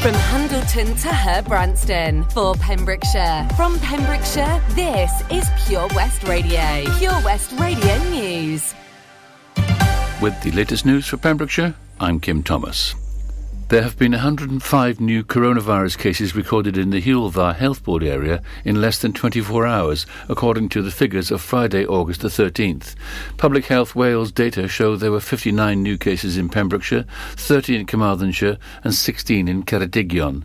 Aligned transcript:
From 0.00 0.14
Hundleton 0.14 0.86
to 1.02 1.08
Herbrandston 1.08 2.32
for 2.32 2.54
Pembrokeshire. 2.54 3.46
From 3.54 3.78
Pembrokeshire, 3.80 4.62
this 4.70 5.10
is 5.30 5.46
Pure 5.66 5.88
West 5.94 6.22
Radio. 6.22 6.84
Pure 6.96 7.20
West 7.22 7.52
Radio 7.60 7.98
News. 8.04 8.74
With 10.22 10.40
the 10.42 10.52
latest 10.52 10.86
news 10.86 11.06
for 11.06 11.18
Pembrokeshire, 11.18 11.74
I'm 12.00 12.18
Kim 12.18 12.42
Thomas. 12.42 12.94
There 13.70 13.82
have 13.82 13.96
been 13.96 14.10
105 14.10 15.00
new 15.00 15.22
coronavirus 15.22 15.96
cases 15.96 16.34
recorded 16.34 16.76
in 16.76 16.90
the 16.90 17.00
Dda 17.00 17.54
Health 17.54 17.84
Board 17.84 18.02
area 18.02 18.42
in 18.64 18.80
less 18.80 18.98
than 18.98 19.12
24 19.12 19.64
hours, 19.64 20.06
according 20.28 20.70
to 20.70 20.82
the 20.82 20.90
figures 20.90 21.30
of 21.30 21.40
Friday, 21.40 21.86
August 21.86 22.22
the 22.22 22.28
13th. 22.30 22.96
Public 23.36 23.66
Health 23.66 23.94
Wales 23.94 24.32
data 24.32 24.66
show 24.66 24.96
there 24.96 25.12
were 25.12 25.20
59 25.20 25.80
new 25.80 25.96
cases 25.96 26.36
in 26.36 26.48
Pembrokeshire, 26.48 27.04
30 27.36 27.76
in 27.76 27.86
Carmarthenshire, 27.86 28.58
and 28.82 28.92
16 28.92 29.46
in 29.46 29.62
Ceredigion. 29.62 30.42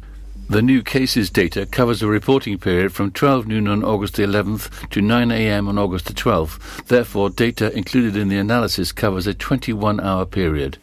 The 0.48 0.62
new 0.62 0.84
cases 0.84 1.32
data 1.32 1.66
covers 1.66 2.04
a 2.04 2.08
reporting 2.08 2.60
period 2.60 2.94
from 2.94 3.10
12 3.10 3.48
noon 3.48 3.68
on 3.68 3.84
August 3.84 4.18
the 4.18 4.22
11th 4.22 4.88
to 4.92 5.02
9 5.02 5.32
a.m. 5.32 5.68
on 5.68 5.80
August 5.80 6.06
the 6.06 6.14
12th. 6.14 6.86
Therefore, 6.86 7.32
data 7.32 7.76
included 7.76 8.16
in 8.16 8.28
the 8.28 8.38
analysis 8.38 8.92
covers 8.92 9.26
a 9.26 9.34
21 9.34 10.00
hour 10.00 10.28
period. 10.28 10.78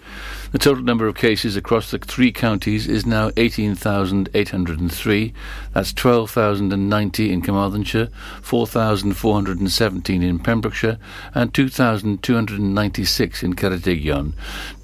The 0.53 0.59
total 0.59 0.85
number 0.85 1.09
of 1.09 1.15
cases 1.15 1.57
across 1.57 1.91
the 1.91 1.97
three 1.97 2.31
counties 2.31 2.87
is 2.87 3.07
now 3.07 3.31
18,803. 3.39 5.33
That's 5.73 5.95
12,090 5.95 7.33
in 7.33 7.41
Carmarthenshire, 7.41 8.11
4,417 8.43 10.23
in 10.23 10.39
Pembrokeshire, 10.39 10.99
and 11.35 11.55
2,296 11.55 13.43
in 13.43 13.55
Ceredigion. 13.55 14.35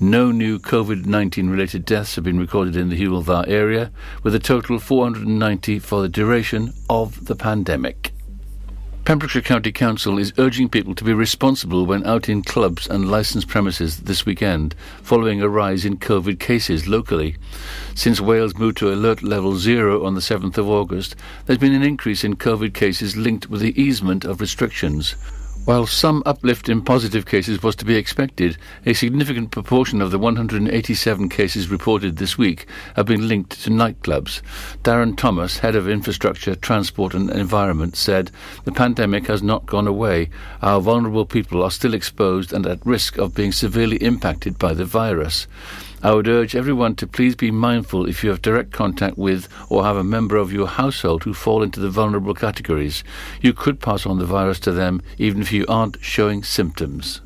No 0.01 0.33
new 0.33 0.59
COVID-19 0.59 1.51
related 1.51 1.85
deaths 1.85 2.15
have 2.15 2.25
been 2.25 2.41
recorded 2.41 2.75
in 2.75 2.89
the 2.89 2.99
Hywel 2.99 3.23
Dda 3.23 3.47
area, 3.49 3.91
with 4.23 4.35
a 4.35 4.39
total 4.39 4.79
490 4.79 5.79
for 5.81 6.01
the 6.01 6.09
duration 6.09 6.73
of 6.89 7.27
the 7.27 7.37
pandemic. 7.37 8.15
Pembrokeshire 9.09 9.41
County 9.41 9.73
Council 9.73 10.19
is 10.19 10.35
urging 10.37 10.69
people 10.69 10.95
to 10.95 11.03
be 11.03 11.15
responsible 11.15 11.87
when 11.87 12.05
out 12.05 12.29
in 12.29 12.43
clubs 12.43 12.87
and 12.87 13.11
licensed 13.11 13.49
premises 13.49 14.01
this 14.01 14.27
weekend, 14.27 14.75
following 15.03 15.41
a 15.41 15.49
rise 15.49 15.87
in 15.87 15.97
COVID 15.97 16.39
cases 16.39 16.87
locally. 16.87 17.35
Since 17.95 18.21
Wales 18.21 18.59
moved 18.59 18.77
to 18.77 18.93
alert 18.93 19.23
level 19.23 19.57
zero 19.57 20.05
on 20.05 20.15
the 20.15 20.21
7th 20.21 20.59
of 20.59 20.69
August, 20.69 21.17
there's 21.47 21.59
been 21.59 21.73
an 21.73 21.83
increase 21.83 22.23
in 22.23 22.37
COVID 22.37 22.75
cases 22.75 23.17
linked 23.17 23.49
with 23.49 23.63
the 23.63 23.81
easement 23.81 24.27
of 24.27 24.43
restrictions. 24.43 25.17
While 25.69 25.85
some 25.85 26.23
uplift 26.25 26.71
in 26.71 26.81
positive 26.81 27.27
cases 27.27 27.63
was 27.63 27.77
to 27.77 27.85
be 27.85 27.97
expected, 27.97 28.57
a 28.87 28.95
significant 28.95 29.51
proportion 29.51 30.01
of 30.01 30.11
the 30.11 30.19
187 30.19 31.29
cases 31.29 31.69
reported 31.69 32.17
this 32.17 32.39
week 32.39 32.67
have 32.97 33.05
been 33.05 33.29
linked 33.29 33.51
to 33.65 33.69
nightclubs. 33.69 34.41
Darren 34.83 35.15
Thomas, 35.15 35.59
head 35.59 35.77
of 35.77 35.87
infrastructure, 35.87 36.55
transport 36.55 37.13
and 37.13 37.29
environment, 37.29 37.97
said 37.97 38.31
the 38.65 38.73
pandemic 38.73 39.27
has 39.27 39.43
not 39.43 39.67
gone 39.67 39.87
away. 39.87 40.31
Our 40.63 40.81
vulnerable 40.81 41.27
people 41.27 41.63
are 41.63 41.71
still 41.71 41.93
exposed 41.93 42.51
and 42.51 42.67
at 42.67 42.87
risk 42.87 43.19
of 43.19 43.35
being 43.35 43.53
severely 43.53 43.99
impacted 43.99 44.59
by 44.59 44.73
the 44.73 44.87
virus. 44.87 45.47
I 46.01 46.15
would 46.15 46.29
urge 46.29 46.55
everyone 46.55 46.95
to 46.97 47.07
please 47.09 47.35
be 47.35 47.51
mindful 47.51 48.09
if 48.09 48.23
you 48.23 48.31
have 48.31 48.41
direct 48.41 48.71
contact 48.71 49.19
with 49.19 49.49
or 49.69 49.85
have 49.85 49.97
a 49.97 50.05
member 50.05 50.37
of 50.37 50.53
your 50.53 50.69
household 50.69 51.25
who 51.25 51.35
fall 51.35 51.63
into 51.63 51.81
the 51.81 51.91
vulnerable 51.91 52.35
categories. 52.35 53.03
You 53.43 53.53
could 53.53 53.81
pass 53.81 54.07
on 54.07 54.19
the 54.19 54.25
virus 54.25 54.61
to 54.61 54.73
them 54.73 55.03
even 55.19 55.43
if 55.43 55.53
you 55.53 55.67
aren't 55.69 55.99
showing 56.01 56.45
symptoms. 56.45 57.21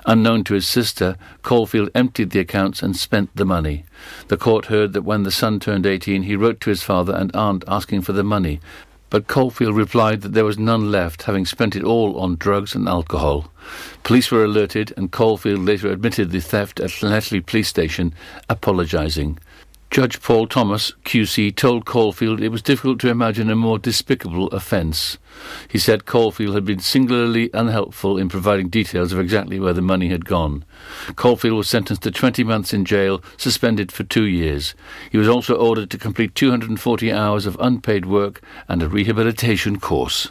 Unknown 0.06 0.44
to 0.46 0.56
his 0.56 0.68
sister, 0.68 1.18
Caulfield 1.44 1.91
emptied 1.94 2.31
the 2.31 2.40
accounts 2.40 2.81
and 2.81 2.96
spent 2.96 3.36
the 3.36 3.46
money. 3.46 3.86
The 4.30 4.38
court 4.38 4.66
heard 4.66 4.94
that 4.94 5.03
when 5.03 5.22
the 5.24 5.31
son 5.31 5.59
turned 5.59 5.86
18, 5.86 6.24
he 6.24 6.36
wrote 6.36 6.59
to 6.62 6.70
his 6.70 6.81
father 6.81 7.14
and 7.14 7.36
aunt 7.36 7.64
asking 7.68 8.02
for 8.02 8.14
the 8.14 8.24
money, 8.24 8.59
but 9.12 9.28
Caulfield 9.28 9.76
replied 9.76 10.22
that 10.22 10.34
there 10.34 10.46
was 10.46 10.58
none 10.58 10.90
left, 10.90 11.24
having 11.24 11.46
spent 11.46 11.76
it 11.76 11.84
all 11.84 12.18
on 12.18 12.38
drugs 12.38 12.74
and 12.74 12.88
alcohol. 12.88 13.52
Police 14.04 14.32
were 14.32 14.46
alerted, 14.46 14.94
and 14.96 15.12
Caulfield 15.12 15.60
later 15.60 15.92
admitted 15.92 16.32
the 16.32 16.40
theft 16.40 16.80
at 16.80 16.90
Llanelli 16.90 17.46
Police 17.46 17.68
Station, 17.68 18.14
apologising. 18.50 19.38
Judge 19.91 20.22
Paul 20.22 20.47
Thomas, 20.47 20.94
QC, 21.03 21.53
told 21.53 21.85
Caulfield 21.85 22.40
it 22.40 22.47
was 22.47 22.62
difficult 22.62 22.97
to 23.02 23.09
imagine 23.09 23.50
a 23.50 23.57
more 23.57 23.78
despicable 23.78 24.47
offence. 24.47 25.18
He 25.68 25.78
said 25.78 26.06
Caulfield 26.06 26.56
had 26.56 26.63
been 26.63 26.79
singularly 26.79 27.50
unhelpful 27.53 28.18
in 28.18 28.29
providing 28.29 28.69
details 28.69 29.12
of 29.12 29.19
exactly 29.19 29.59
where 29.59 29.74
the 29.74 29.81
money 29.81 30.07
had 30.07 30.24
gone. 30.24 30.63
Caulfield 31.18 31.57
was 31.57 31.68
sentenced 31.68 32.03
to 32.03 32.12
20 32.12 32.41
months 32.46 32.74
in 32.74 32.85
jail, 32.85 33.22
suspended 33.35 33.91
for 33.91 34.06
two 34.06 34.28
years. 34.28 34.75
He 35.12 35.18
was 35.18 35.28
also 35.28 35.56
ordered 35.56 35.90
to 35.90 35.97
complete 35.97 36.35
240 36.35 37.12
hours 37.12 37.46
of 37.46 37.58
unpaid 37.59 38.06
work 38.06 38.41
and 38.69 38.81
a 38.81 38.88
rehabilitation 38.88 39.78
course. 39.78 40.29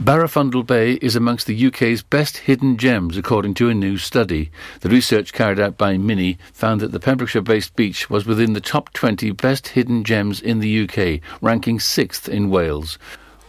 Barafundle 0.00 0.66
Bay 0.66 0.94
is 1.02 1.14
amongst 1.14 1.46
the 1.46 1.66
UK's 1.66 2.02
best 2.02 2.38
hidden 2.38 2.78
gems, 2.78 3.18
according 3.18 3.52
to 3.52 3.68
a 3.68 3.74
new 3.74 3.98
study. 3.98 4.50
The 4.80 4.88
research 4.88 5.34
carried 5.34 5.60
out 5.60 5.76
by 5.76 5.98
Mini 5.98 6.38
found 6.54 6.80
that 6.80 6.92
the 6.92 6.98
Pembrokeshire 6.98 7.42
based 7.42 7.76
beach 7.76 8.08
was 8.08 8.24
within 8.24 8.54
the 8.54 8.62
top 8.62 8.94
20 8.94 9.30
best 9.32 9.68
hidden 9.68 10.02
gems 10.02 10.40
in 10.40 10.60
the 10.60 10.88
UK, 10.88 11.20
ranking 11.42 11.78
sixth 11.78 12.30
in 12.30 12.48
Wales. 12.48 12.96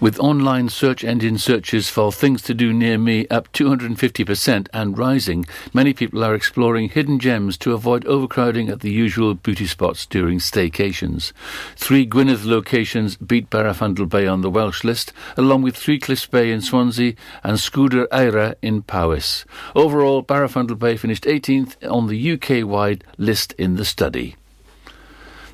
With 0.01 0.19
online 0.19 0.69
search 0.69 1.03
engine 1.03 1.37
searches 1.37 1.87
for 1.87 2.11
things 2.11 2.41
to 2.43 2.55
do 2.55 2.73
near 2.73 2.97
me 2.97 3.27
up 3.27 3.51
250% 3.51 4.67
and 4.73 4.97
rising, 4.97 5.45
many 5.75 5.93
people 5.93 6.23
are 6.25 6.33
exploring 6.33 6.89
hidden 6.89 7.19
gems 7.19 7.55
to 7.59 7.73
avoid 7.73 8.07
overcrowding 8.07 8.67
at 8.69 8.79
the 8.79 8.89
usual 8.89 9.35
beauty 9.35 9.67
spots 9.67 10.07
during 10.07 10.39
staycations. 10.39 11.33
Three 11.75 12.07
Gwynedd 12.07 12.45
locations 12.45 13.15
beat 13.15 13.51
Barafundle 13.51 14.09
Bay 14.09 14.25
on 14.25 14.41
the 14.41 14.49
Welsh 14.49 14.83
list, 14.83 15.13
along 15.37 15.61
with 15.61 15.77
Three 15.77 15.99
Cliffs 15.99 16.25
Bay 16.25 16.51
in 16.51 16.61
Swansea 16.61 17.13
and 17.43 17.59
Sgwd 17.59 17.93
yr 17.93 18.07
Eira 18.11 18.55
in 18.63 18.81
Powys. 18.81 19.45
Overall, 19.75 20.23
Barafundle 20.23 20.79
Bay 20.79 20.97
finished 20.97 21.25
18th 21.25 21.75
on 21.87 22.07
the 22.07 22.31
UK-wide 22.31 23.03
list 23.19 23.53
in 23.59 23.75
the 23.75 23.85
study. 23.85 24.35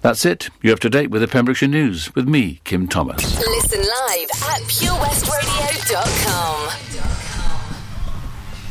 That's 0.01 0.25
it. 0.25 0.49
You're 0.61 0.73
up 0.73 0.79
to 0.81 0.89
date 0.89 1.09
with 1.09 1.21
the 1.21 1.27
Pembrokeshire 1.27 1.67
News 1.67 2.13
with 2.15 2.27
me, 2.27 2.61
Kim 2.63 2.87
Thomas. 2.87 3.37
Listen 3.39 3.79
live 3.79 4.29
at 4.43 4.61
purewestradio.com. 4.63 6.69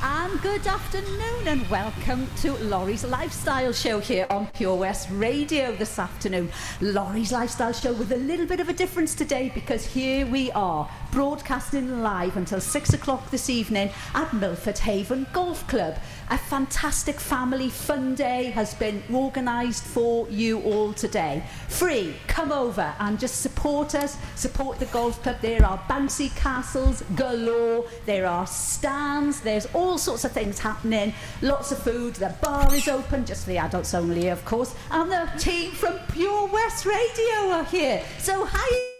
And 0.02 0.40
good 0.40 0.66
afternoon, 0.66 1.48
and 1.48 1.68
welcome 1.68 2.28
to 2.42 2.52
Lawrie's 2.58 3.04
Lifestyle 3.04 3.72
Show 3.72 3.98
here 3.98 4.26
on 4.30 4.46
Pure 4.48 4.76
West 4.76 5.08
Radio 5.10 5.74
this 5.74 5.98
afternoon. 5.98 6.50
Lawrie's 6.80 7.32
Lifestyle 7.32 7.72
Show 7.72 7.92
with 7.92 8.12
a 8.12 8.16
little 8.16 8.46
bit 8.46 8.60
of 8.60 8.68
a 8.68 8.72
difference 8.72 9.14
today 9.14 9.50
because 9.54 9.84
here 9.86 10.26
we 10.26 10.50
are 10.52 10.88
broadcasting 11.12 12.02
live 12.02 12.36
until 12.36 12.60
six 12.60 12.92
o'clock 12.92 13.30
this 13.30 13.50
evening 13.50 13.90
at 14.14 14.32
Milford 14.32 14.78
Haven 14.78 15.26
Golf 15.32 15.66
Club. 15.66 15.96
A 16.28 16.36
fantastic 16.36 17.20
family 17.20 17.68
fun 17.68 18.16
day 18.16 18.46
has 18.46 18.74
been 18.74 19.00
organised 19.14 19.84
for 19.84 20.28
you 20.28 20.60
all 20.62 20.92
today. 20.92 21.44
Free, 21.68 22.16
come 22.26 22.50
over 22.50 22.92
and 22.98 23.18
just 23.18 23.42
support 23.42 23.94
us, 23.94 24.16
support 24.34 24.80
the 24.80 24.86
golf 24.86 25.22
club. 25.22 25.36
There 25.40 25.64
are 25.64 25.78
bouncy 25.88 26.34
castles 26.34 27.04
galore, 27.14 27.86
there 28.06 28.26
are 28.26 28.46
stands, 28.46 29.40
there's 29.40 29.66
all 29.66 29.98
sorts 29.98 30.24
of 30.24 30.32
things 30.32 30.58
happening, 30.58 31.14
lots 31.42 31.70
of 31.70 31.78
food. 31.78 32.16
The 32.16 32.34
bar 32.42 32.74
is 32.74 32.88
open, 32.88 33.24
just 33.24 33.44
for 33.44 33.50
the 33.50 33.58
adults 33.58 33.94
only, 33.94 34.26
of 34.26 34.44
course, 34.44 34.74
and 34.90 35.10
the 35.10 35.30
team 35.38 35.70
from 35.70 35.96
Pure 36.12 36.48
West 36.48 36.86
Radio 36.86 37.50
are 37.52 37.64
here. 37.64 38.02
So, 38.18 38.44
hi! 38.44 38.95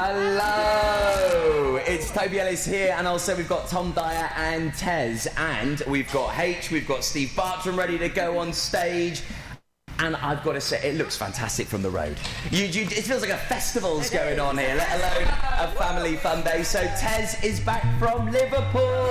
Hello! 0.00 1.76
It's 1.76 2.10
Toby 2.10 2.38
Ellis 2.40 2.64
here, 2.64 2.94
and 2.96 3.06
also 3.06 3.36
we've 3.36 3.48
got 3.48 3.66
Tom 3.68 3.90
Dyer 3.92 4.30
and 4.36 4.72
Tez, 4.74 5.26
and 5.36 5.82
we've 5.88 6.10
got 6.12 6.38
H, 6.38 6.70
we've 6.70 6.86
got 6.86 7.02
Steve 7.02 7.34
Bartram 7.34 7.76
ready 7.76 7.98
to 7.98 8.08
go 8.08 8.38
on 8.38 8.52
stage. 8.52 9.22
And 10.00 10.16
I've 10.16 10.42
got 10.44 10.52
to 10.52 10.60
say, 10.60 10.80
it 10.82 10.96
looks 10.96 11.16
fantastic 11.16 11.66
from 11.66 11.82
the 11.82 11.90
road. 11.90 12.16
You, 12.50 12.66
you, 12.66 12.82
it 12.82 13.04
feels 13.04 13.22
like 13.22 13.30
a 13.30 13.36
festival's 13.36 14.10
going 14.10 14.38
on 14.38 14.56
here, 14.56 14.74
let 14.74 14.88
alone 14.98 15.28
a 15.58 15.72
family 15.72 16.16
fun 16.16 16.44
day. 16.44 16.62
So 16.62 16.80
Tez 16.98 17.42
is 17.42 17.60
back 17.60 17.82
from 17.98 18.30
Liverpool, 18.30 19.10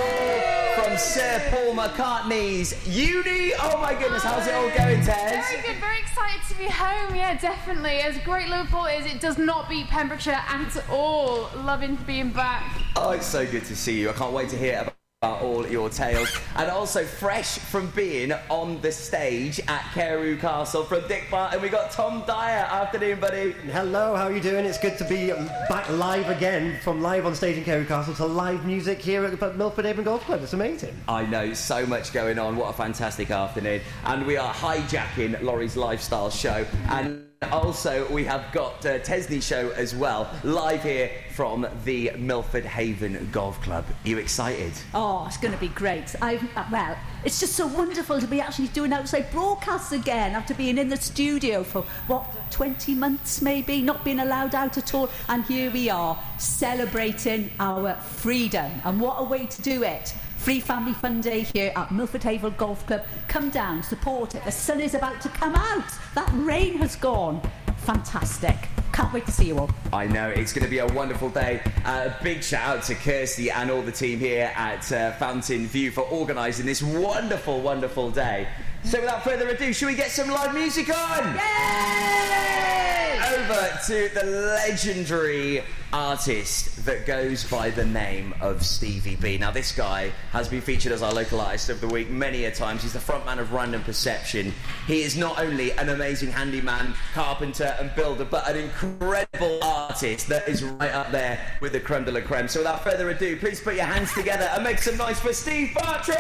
from 0.75 0.97
Sir 0.97 1.41
Paul 1.49 1.75
McCartney's 1.75 2.87
uni. 2.87 3.51
Oh 3.59 3.79
my 3.81 3.93
goodness, 3.93 4.23
how's 4.23 4.47
it 4.47 4.53
all 4.53 4.69
going, 4.69 5.03
Tez? 5.03 5.45
Very 5.47 5.61
good, 5.61 5.77
very 5.77 5.99
excited 5.99 6.41
to 6.49 6.57
be 6.57 6.65
home. 6.65 7.15
Yeah, 7.15 7.37
definitely. 7.37 7.97
As 7.99 8.17
great 8.19 8.47
Liverpool 8.47 8.85
is, 8.85 9.05
it 9.05 9.19
does 9.19 9.37
not 9.37 9.69
beat 9.69 9.87
Pembrokeshire 9.87 10.41
at 10.47 10.83
all. 10.89 11.49
Loving 11.57 11.95
being 12.07 12.31
back. 12.31 12.63
Oh, 12.95 13.11
it's 13.11 13.25
so 13.25 13.45
good 13.45 13.65
to 13.65 13.75
see 13.75 13.99
you. 13.99 14.09
I 14.09 14.13
can't 14.13 14.33
wait 14.33 14.49
to 14.49 14.57
hear 14.57 14.79
about 14.81 14.93
about 15.27 15.41
all 15.41 15.67
your 15.67 15.89
tales. 15.89 16.31
And 16.55 16.69
also 16.69 17.03
fresh 17.03 17.57
from 17.59 17.89
being 17.91 18.33
on 18.49 18.81
the 18.81 18.91
stage 18.91 19.59
at 19.67 19.83
Carew 19.93 20.37
Castle 20.37 20.83
from 20.83 21.07
Dick 21.07 21.29
Barton, 21.29 21.61
we 21.61 21.69
got 21.69 21.91
Tom 21.91 22.23
Dyer. 22.25 22.65
Afternoon, 22.65 23.19
buddy. 23.19 23.51
Hello, 23.71 24.15
how 24.15 24.25
are 24.25 24.31
you 24.31 24.41
doing? 24.41 24.65
It's 24.65 24.79
good 24.79 24.97
to 24.97 25.07
be 25.07 25.31
back 25.69 25.89
live 25.89 26.29
again 26.29 26.79
from 26.81 27.01
live 27.01 27.25
on 27.25 27.35
stage 27.35 27.57
in 27.57 27.63
Carew 27.63 27.85
Castle 27.85 28.13
to 28.15 28.25
live 28.25 28.65
music 28.65 28.99
here 28.99 29.25
at 29.25 29.37
the 29.37 29.53
Milford 29.53 29.85
Haven 29.85 30.05
Golf 30.05 30.23
Club. 30.25 30.41
It's 30.41 30.53
amazing. 30.53 30.95
I 31.07 31.25
know, 31.25 31.53
so 31.53 31.85
much 31.85 32.13
going 32.13 32.39
on. 32.39 32.55
What 32.55 32.69
a 32.69 32.73
fantastic 32.73 33.31
afternoon. 33.31 33.81
And 34.05 34.25
we 34.25 34.37
are 34.37 34.53
hijacking 34.53 35.41
Lawrie's 35.41 35.75
lifestyle 35.75 36.29
show. 36.29 36.65
And 36.89 37.27
also, 37.51 38.11
we 38.11 38.23
have 38.23 38.51
got 38.51 38.83
uh, 38.85 38.97
Tesney 38.99 39.41
show 39.41 39.69
as 39.71 39.95
well, 39.95 40.29
live 40.43 40.81
here 40.81 41.11
from 41.35 41.67
the 41.85 42.11
Milford 42.17 42.65
Haven 42.65 43.29
Golf 43.31 43.61
Club. 43.61 43.85
Are 43.87 44.07
you 44.07 44.17
excited? 44.17 44.73
Oh, 44.95 45.25
it's 45.27 45.37
going 45.37 45.53
to 45.53 45.59
be 45.59 45.67
great. 45.67 46.15
I 46.19 46.37
uh, 46.55 46.65
well, 46.71 46.97
it's 47.23 47.39
just 47.39 47.53
so 47.53 47.67
wonderful 47.67 48.19
to 48.19 48.25
be 48.25 48.41
actually 48.41 48.69
doing 48.69 48.91
outside 48.91 49.29
broadcasts 49.31 49.91
again 49.91 50.33
after 50.33 50.55
being 50.55 50.79
in 50.79 50.89
the 50.89 50.97
studio 50.97 51.63
for 51.63 51.83
what 52.07 52.25
20 52.49 52.95
months 52.95 53.41
maybe, 53.41 53.83
not 53.83 54.03
being 54.03 54.19
allowed 54.19 54.55
out 54.55 54.77
at 54.77 54.95
all, 54.95 55.09
and 55.29 55.45
here 55.45 55.69
we 55.69 55.91
are 55.91 56.17
celebrating 56.39 57.51
our 57.59 57.95
freedom. 57.97 58.71
And 58.83 58.99
what 58.99 59.17
a 59.19 59.23
way 59.23 59.45
to 59.45 59.61
do 59.61 59.83
it! 59.83 60.13
Free 60.37 60.59
Family 60.61 60.93
Fun 60.93 61.19
Day 61.19 61.41
here 61.41 61.73
at 61.75 61.91
Milford 61.91 62.23
Haven 62.23 62.53
Golf 62.57 62.85
Club. 62.87 63.03
Come 63.27 63.49
down, 63.49 63.83
support 63.83 64.33
it. 64.35 64.43
The 64.45 64.51
sun 64.51 64.79
is 64.79 64.93
about 64.93 65.19
to 65.21 65.29
come 65.29 65.55
out. 65.55 65.83
That 66.15 66.29
rain 66.33 66.77
has 66.77 66.95
gone. 66.95 67.41
Fantastic. 67.79 68.55
Can't 68.93 69.13
wait 69.13 69.25
to 69.25 69.31
see 69.31 69.47
you 69.47 69.59
all. 69.59 69.69
I 69.93 70.07
know, 70.07 70.29
it's 70.29 70.53
going 70.53 70.63
to 70.63 70.69
be 70.69 70.79
a 70.79 70.87
wonderful 70.87 71.29
day. 71.29 71.61
Uh, 71.85 72.09
big 72.23 72.41
shout 72.41 72.77
out 72.77 72.83
to 72.85 72.95
Kirsty 72.95 73.51
and 73.51 73.69
all 73.69 73.81
the 73.81 73.91
team 73.91 74.19
here 74.19 74.51
at 74.55 74.91
uh, 74.91 75.11
Fountain 75.13 75.67
View 75.67 75.91
for 75.91 76.01
organising 76.01 76.65
this 76.65 76.81
wonderful, 76.81 77.61
wonderful 77.61 78.09
day. 78.09 78.47
So 78.83 79.01
without 79.01 79.23
further 79.23 79.49
ado, 79.49 79.73
should 79.73 79.87
we 79.87 79.95
get 79.95 80.11
some 80.11 80.29
live 80.29 80.53
music 80.53 80.89
on? 80.89 81.35
Yay! 81.35 83.19
Over 83.35 83.79
to 83.87 84.09
the 84.13 84.23
legendary 84.25 85.61
artist 85.93 86.85
that 86.85 87.05
goes 87.05 87.43
by 87.49 87.69
the 87.69 87.85
name 87.85 88.33
of 88.41 88.65
Stevie 88.65 89.15
B. 89.15 89.37
Now, 89.37 89.51
this 89.51 89.71
guy 89.71 90.11
has 90.31 90.47
been 90.47 90.61
featured 90.61 90.91
as 90.91 91.01
our 91.01 91.13
local 91.13 91.39
artist 91.39 91.69
of 91.69 91.81
the 91.81 91.87
week 91.87 92.09
many 92.09 92.45
a 92.45 92.51
times. 92.51 92.83
He's 92.83 92.93
the 92.93 92.99
frontman 92.99 93.39
of 93.39 93.53
Random 93.53 93.81
Perception. 93.83 94.53
He 94.85 95.03
is 95.03 95.15
not 95.15 95.39
only 95.39 95.71
an 95.73 95.89
amazing 95.89 96.31
handyman, 96.31 96.93
carpenter, 97.13 97.75
and 97.79 97.93
builder, 97.95 98.25
but 98.25 98.47
an 98.49 98.57
incredible 98.57 99.63
artist 99.63 100.27
that 100.27 100.47
is 100.47 100.63
right 100.63 100.93
up 100.93 101.11
there 101.11 101.39
with 101.61 101.71
the 101.71 101.79
creme 101.79 102.05
de 102.05 102.11
la 102.11 102.21
creme. 102.21 102.47
So, 102.47 102.59
without 102.59 102.83
further 102.83 103.09
ado, 103.09 103.37
please 103.37 103.59
put 103.59 103.75
your 103.75 103.85
hands 103.85 104.13
together 104.13 104.49
and 104.53 104.63
make 104.63 104.79
some 104.79 104.97
noise 104.97 105.19
for 105.19 105.33
Steve 105.33 105.73
Bartram! 105.75 106.17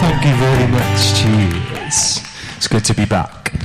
Thank 0.00 0.24
you 0.24 0.34
very 0.36 0.70
much. 0.70 1.14
Cheers. 1.20 2.20
It's 2.56 2.68
good 2.68 2.84
to 2.84 2.94
be 2.94 3.04
back. 3.04 3.55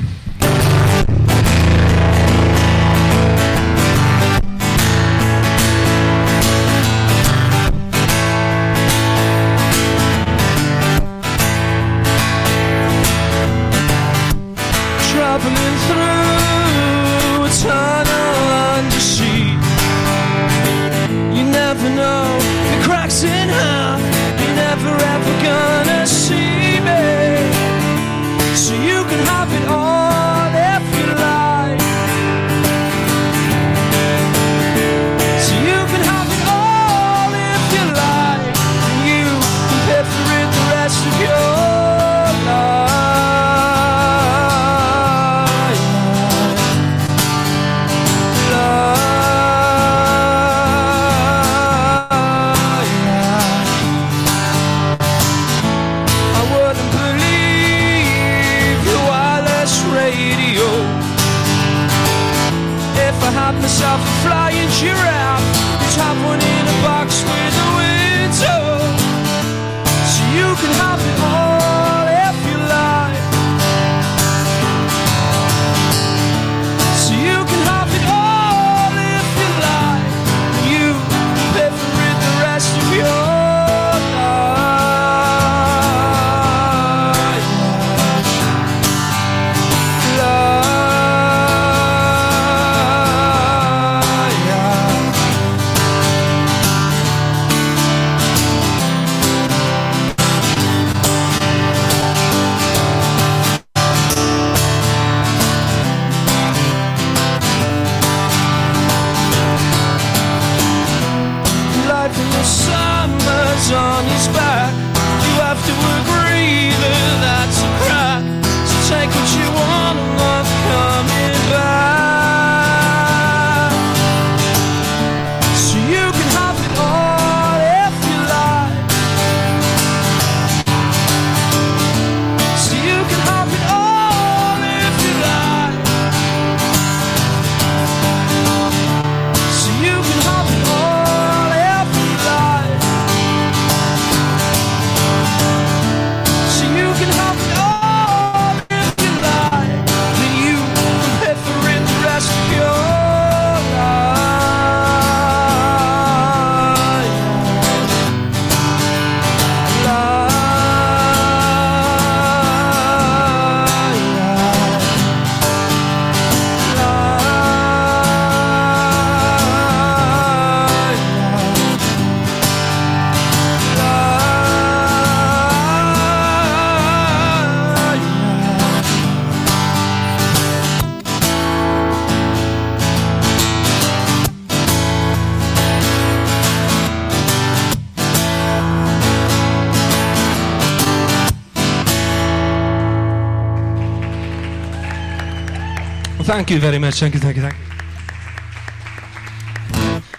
Thank 196.41 196.49
you 196.49 196.59
very 196.59 196.79
much. 196.79 196.99
Thank 196.99 197.13
you, 197.13 197.19
thank 197.19 197.35
you, 197.35 197.43
thank 197.43 197.53
you. 197.53 197.59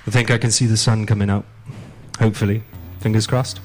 I 0.07 0.11
think 0.13 0.31
I 0.31 0.39
can 0.39 0.53
see 0.53 0.67
the 0.67 0.77
sun 0.77 1.05
coming 1.05 1.29
out. 1.29 1.45
Hopefully. 2.21 2.63
Fingers 3.01 3.27
crossed. 3.27 3.59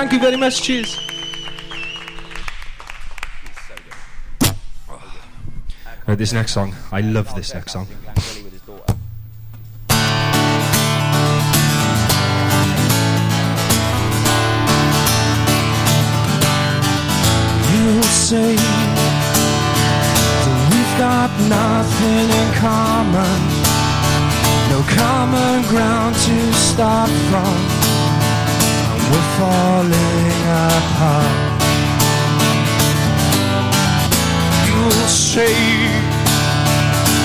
Thank 0.00 0.12
you 0.14 0.18
very 0.18 0.36
much. 0.38 0.62
Cheers. 0.62 0.96
Right, 6.06 6.16
this 6.16 6.32
next 6.32 6.52
song. 6.52 6.74
I 6.90 7.02
love 7.02 7.34
this 7.34 7.52
next 7.52 7.72
song. 7.72 7.86
You 17.70 18.02
say 18.04 18.56
that 18.56 18.96
we've 20.72 20.98
got 20.98 21.30
nothing 21.50 22.30
in 22.40 22.54
common, 22.54 23.40
no 24.70 24.80
common 24.96 25.62
ground 25.68 26.14
to 26.16 26.52
start 26.54 27.10
from. 27.28 27.79
We're 29.10 29.30
falling 29.42 30.30
apart. 30.70 31.62
You'll 34.66 35.08
say 35.10 35.50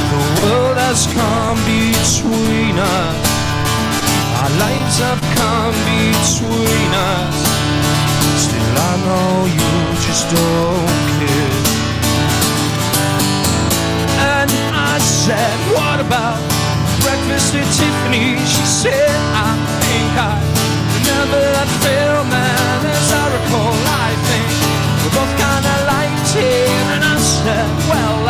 the 0.10 0.22
world 0.42 0.78
has 0.82 1.06
come 1.14 1.60
between 1.70 2.76
us. 2.80 3.36
Our 4.42 4.52
lives 4.66 4.98
have 5.06 5.22
come 5.38 5.78
between 5.86 6.92
us. 7.14 7.38
Still, 8.42 8.78
I 8.90 8.94
know 9.06 9.46
you 9.46 9.74
just 10.06 10.26
don't 10.34 11.00
care. 11.22 11.66
And 14.34 14.52
I 14.74 14.98
said, 14.98 15.56
What 15.78 16.00
about 16.02 16.42
breakfast 17.06 17.54
at 17.54 17.70
Tiffany? 17.78 18.42
She 18.42 18.66
said, 18.66 19.14
I 19.38 19.54
think 19.86 20.18
I 20.18 20.55
remember 21.26 21.52
that 21.58 21.70
film 21.82 22.30
as 22.30 23.08
I 23.12 23.26
recall 23.34 23.74
I 23.74 24.10
think 24.30 24.50
we 25.02 25.08
both 25.10 25.34
kinda 25.42 25.76
liked 25.90 26.36
and 26.38 27.04
I 27.04 27.18
said 27.18 27.70
well 27.90 28.25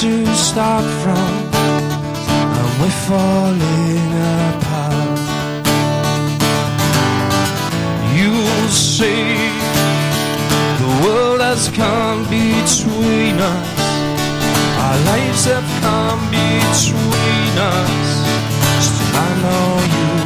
to 0.00 0.26
start 0.34 0.84
from 1.02 1.32
and 2.58 2.80
we're 2.80 3.00
falling 3.08 4.12
apart. 4.52 5.18
You'll 8.14 8.68
say 8.68 9.24
the 10.82 10.92
world 11.02 11.40
has 11.40 11.68
come 11.70 12.24
between 12.24 13.36
us, 13.40 13.68
our 14.84 14.98
lives 15.12 15.44
have 15.46 15.68
come 15.80 16.20
between 16.28 17.52
us. 17.56 17.90
Still, 18.84 19.16
I 19.16 19.28
know 19.40 20.20
you. 20.20 20.25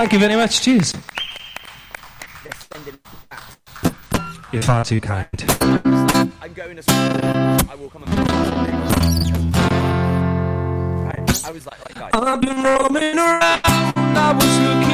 Thank 0.00 0.14
you 0.14 0.18
very 0.18 0.34
much. 0.34 0.62
Cheers. 0.62 0.94
You're 4.50 4.62
far 4.62 4.82
too 4.82 4.98
kind. 4.98 5.28
I'm 6.40 6.54
going 6.54 6.78
as 6.78 6.88
I 6.88 7.74
will 7.78 7.90
come 7.90 8.04
and 8.04 8.30
I 11.44 11.50
was 11.52 11.66
like, 11.66 12.00
like 12.00 12.16
I've 12.16 12.40
been 12.40 12.62
roaming 12.62 13.18
around. 13.18 13.60
I 13.66 14.32
was 14.32 14.58
looking. 14.60 14.89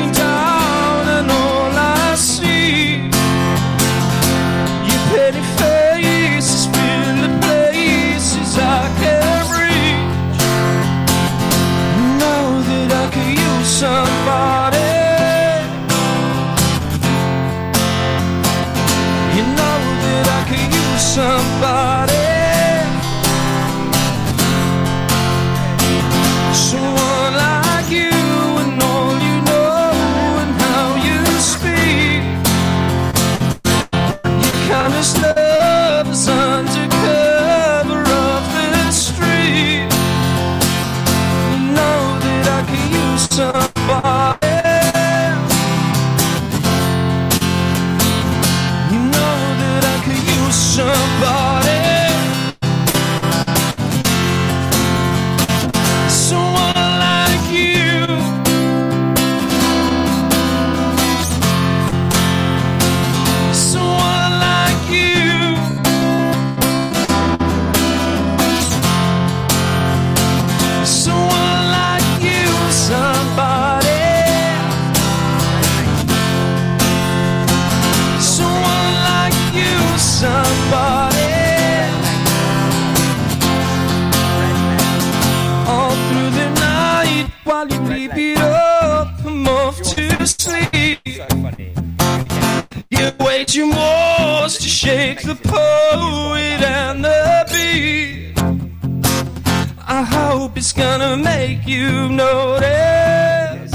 notice. 102.17 103.73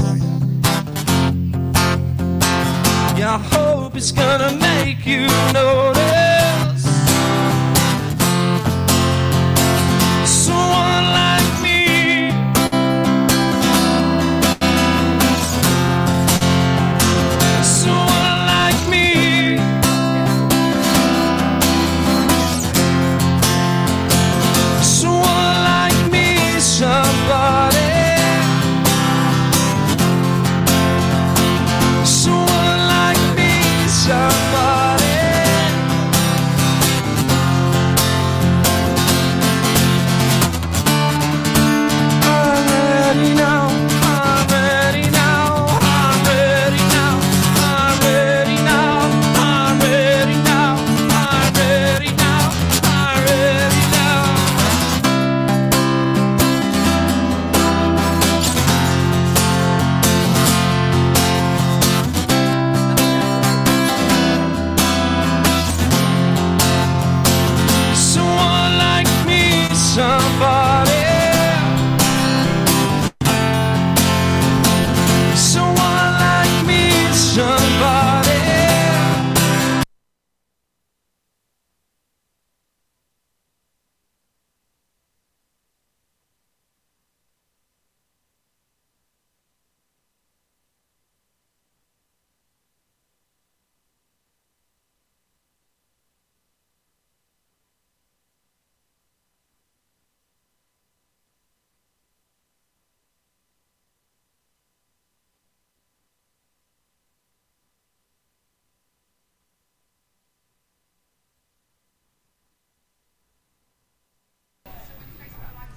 Your 3.17 3.37
hope 3.53 3.95
is 3.95 4.11
gonna 4.11 4.51
make 4.57 5.05
you 5.05 5.27
notice. 5.53 6.00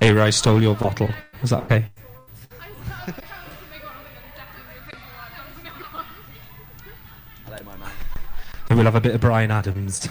Hey, 0.05 0.13
I 0.21 0.29
stole 0.29 0.61
your 0.61 0.75
bottle. 0.75 1.09
Is 1.43 1.49
that 1.49 1.63
okay? 1.63 1.87
Then 8.69 8.77
we'll 8.77 8.85
have 8.85 8.97
a 8.97 9.01
bit 9.01 9.15
of 9.15 9.23
Bryan 9.23 9.51
Adams. 9.51 10.07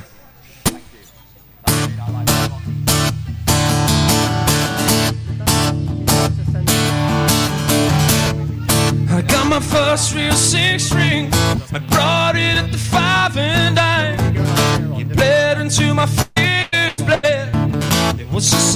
I 9.12 9.22
got 9.28 9.46
my 9.46 9.60
first 9.60 10.16
real 10.16 10.34
six 10.34 10.86
string. 10.86 11.30
I 11.32 11.78
brought 11.92 12.36
it 12.36 12.58
at 12.58 12.72
the 12.72 12.80
five 12.80 13.38
and 13.38 13.76
dime. 13.76 14.98
You 14.98 15.06
played 15.06 15.60
into 15.60 15.94
my 15.94 16.08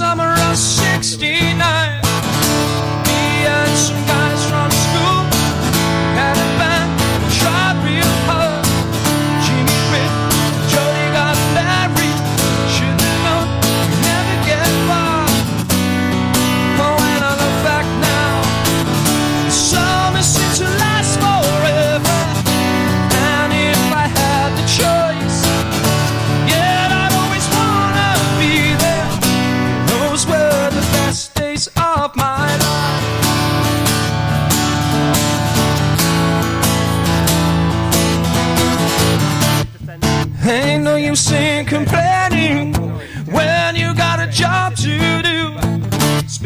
summer 0.07 0.33
of 0.49 0.55
69. 0.55 2.06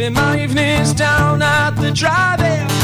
Spend 0.01 0.15
my 0.15 0.41
evenings 0.41 0.93
down 0.93 1.43
at 1.43 1.75
the 1.75 1.91
drive-in. 1.91 2.80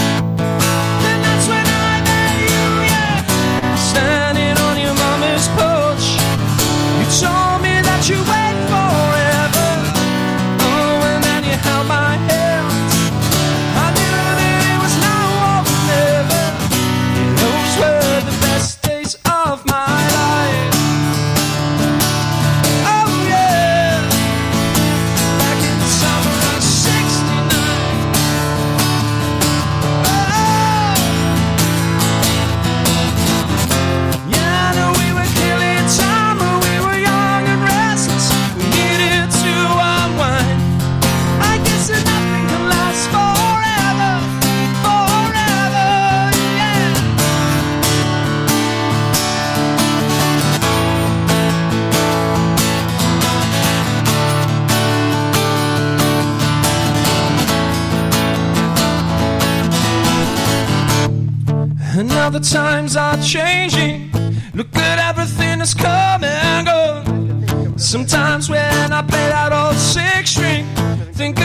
the 62.40 62.44
times 62.44 62.96
are 62.96 63.18
changing. 63.18 64.12
Look 64.54 64.76
at 64.76 65.00
everything 65.10 65.60
that's 65.60 65.74
come 65.74 66.24
and 66.24 66.68
gone. 66.68 67.78
Sometimes 67.80 68.50
when 68.50 68.94
I 68.94 69.02
play 69.02 69.28
that 69.30 69.52
old 69.52 69.76
six 69.76 70.32
string, 70.32 70.66
think 71.14 71.40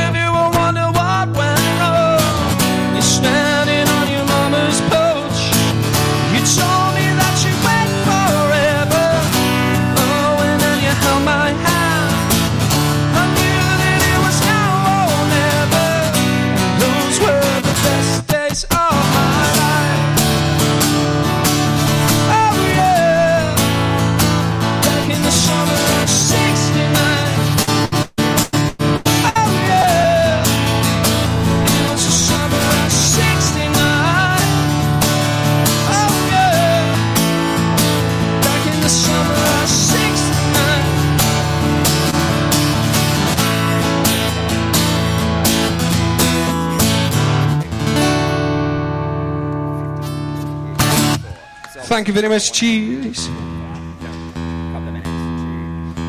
you 52.15 52.21
very 52.21 52.29
much. 52.29 52.53
Cheers. 52.53 53.31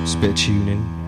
Spit 0.05 0.35
tuning. 0.35 1.02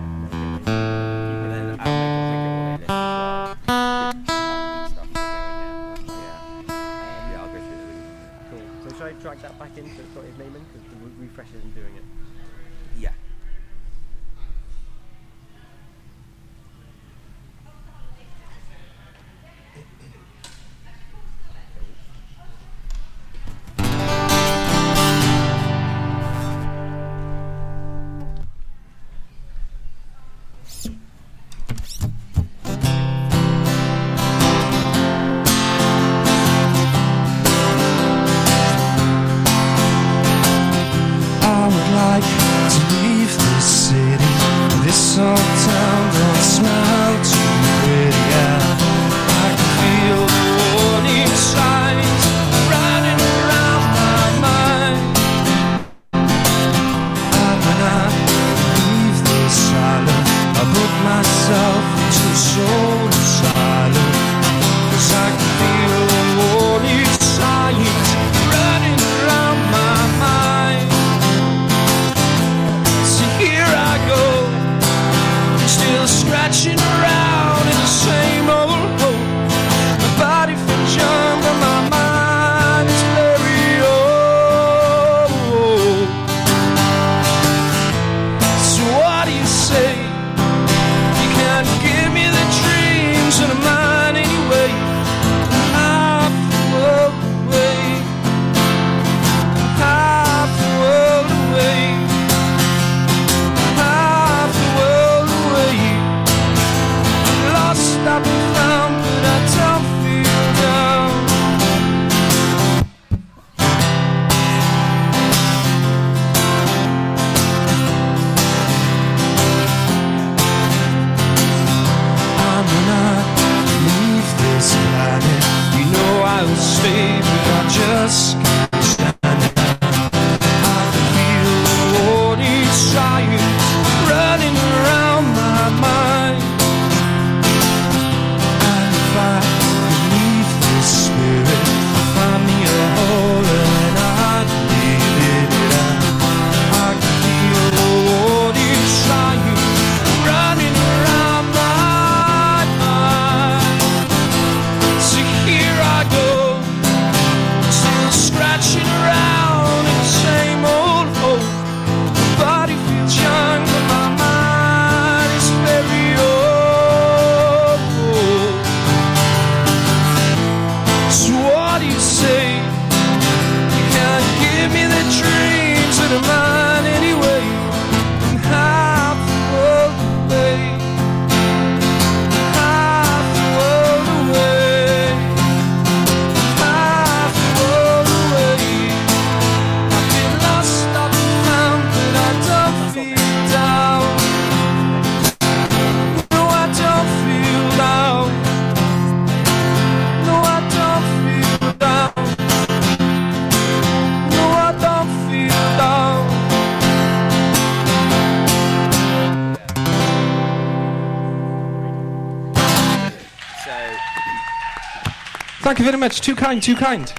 Very 215.86 215.98
much. 215.98 216.20
Too 216.20 216.34
kind, 216.34 216.60
too 216.62 216.74
kind. 216.74 217.08
So 217.08 217.14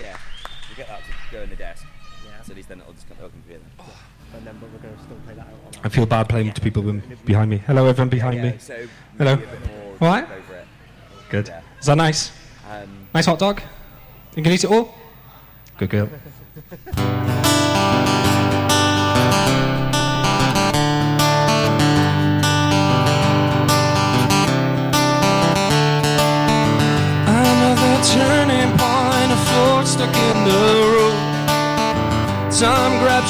yeah, 0.00 0.16
we 0.70 0.76
get 0.76 0.88
that 0.88 1.00
to 1.00 1.10
go 1.30 1.42
in 1.42 1.50
the 1.50 1.56
desk. 1.56 1.84
Yeah. 2.24 2.42
So 2.42 2.52
at 2.52 2.56
least 2.56 2.68
then 2.70 2.80
it'll 2.80 2.94
just 2.94 3.06
come, 3.08 3.18
it'll 3.18 3.28
come 3.30 3.42
through 3.42 3.58
then. 3.58 3.86
And 4.34 4.46
then, 4.46 4.60
we're 4.60 4.78
going 4.78 4.96
to 4.96 5.02
still 5.02 5.16
play 5.26 5.34
that 5.34 5.42
out 5.46 5.76
on 5.76 5.84
I 5.84 5.88
feel 5.90 6.06
bad 6.06 6.28
playing 6.28 6.52
to 6.54 6.60
people 6.60 6.82
behind 7.24 7.50
me. 7.50 7.58
Hello, 7.58 7.86
everyone 7.86 8.08
behind 8.08 8.36
Yeah, 8.36 8.50
me. 8.52 8.58
so 8.58 8.86
Hello. 9.16 9.36
maybe 9.36 9.46
a 9.46 9.50
bit 9.52 9.68
more 9.68 9.96
All 10.00 10.08
right. 10.08 10.28
Good. 11.28 11.46
Yeah. 11.48 11.60
Is 11.78 11.86
that 11.86 11.96
nice? 11.96 12.32
Um, 12.68 13.06
Nice 13.14 13.26
hot 13.26 13.38
dog? 13.38 13.62
You 14.34 14.42
can 14.42 14.50
eat 14.52 14.64
it 14.64 14.70
all? 14.70 14.92
Good 15.78 15.90
girl. 15.90 16.08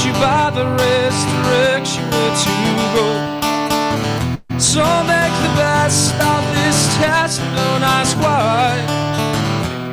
You 0.02 0.12
by 0.14 0.50
the 0.50 0.64
you 0.64 2.04
where 2.10 2.34
to 2.42 2.54
go. 2.94 3.06
So 4.58 4.82
make 5.06 5.34
the 5.46 5.52
best 5.56 6.14
of 6.20 6.42
this 6.56 6.96
test, 6.96 7.40
don't 7.40 7.82
ask 7.82 8.16
why. 8.18 8.74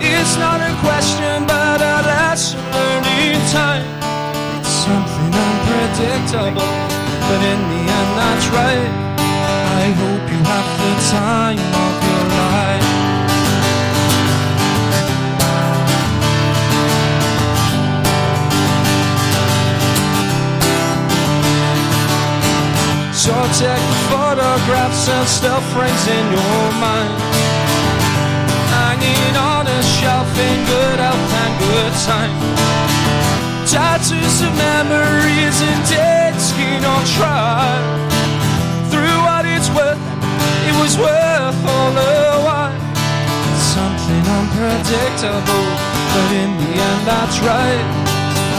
It's 0.01 0.35
not 0.37 0.59
a 0.59 0.73
question, 0.81 1.45
but 1.45 1.79
a 1.81 2.01
lesson 2.01 2.59
learned 2.73 3.07
in 3.23 3.39
time. 3.51 3.85
It's 4.59 4.69
something 4.69 5.31
unpredictable, 5.47 6.73
but 7.27 7.41
in 7.51 7.59
the 7.71 7.81
end, 7.99 8.11
that's 8.19 8.47
right. 8.57 8.91
I 9.81 9.85
hope 10.01 10.25
you 10.29 10.41
have 10.51 10.69
the 10.81 10.91
time 11.11 11.80
So 23.21 23.37
take 23.53 23.77
photographs 24.09 25.07
and 25.07 25.27
still 25.29 25.61
frames 25.77 26.05
in 26.09 26.25
your 26.33 26.65
mind. 26.81 27.13
Hanging 28.73 29.37
on 29.37 29.67
a 29.69 29.79
shelf 29.83 30.25
in 30.41 30.57
good 30.65 30.97
health 30.97 31.33
and 31.45 31.53
good 31.61 31.93
time. 32.01 32.33
Tattoos 33.69 34.41
of 34.41 34.49
memories 34.57 35.53
and 35.61 35.81
dates 35.85 36.49
you 36.57 36.81
don't 36.81 37.07
try. 37.13 37.69
Through 38.89 39.17
what 39.21 39.45
it's 39.45 39.69
worth, 39.69 40.01
it 40.65 40.73
was 40.81 40.97
worth 40.97 41.61
all 41.61 41.91
the 41.93 42.41
while. 42.41 42.73
Something 43.69 44.25
unpredictable, 44.33 45.69
but 46.09 46.29
in 46.41 46.57
the 46.57 46.71
end 46.73 47.01
that's 47.05 47.37
right. 47.45 47.85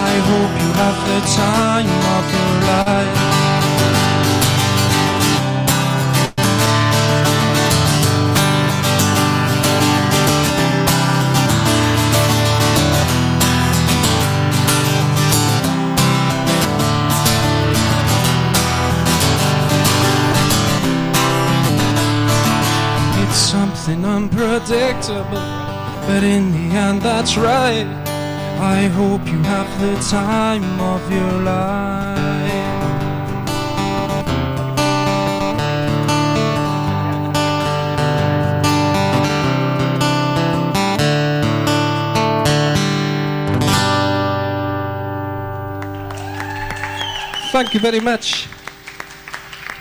I 0.06 0.14
hope 0.30 0.52
you 0.54 0.70
have 0.78 0.98
the 1.10 1.20
time 1.34 1.90
of 2.14 2.24
your 2.30 2.54
life. 2.70 3.31
Unpredictable, 24.72 25.38
but 26.06 26.22
in 26.24 26.50
the 26.52 26.76
end, 26.76 27.02
that's 27.02 27.36
right. 27.36 27.86
I 28.58 28.84
hope 28.88 29.26
you 29.26 29.42
have 29.42 29.68
the 29.80 29.94
time 30.08 30.80
of 30.80 31.12
your 31.12 31.32
life. 31.42 32.12
Thank 47.52 47.74
you 47.74 47.80
very 47.80 48.00
much. 48.00 48.48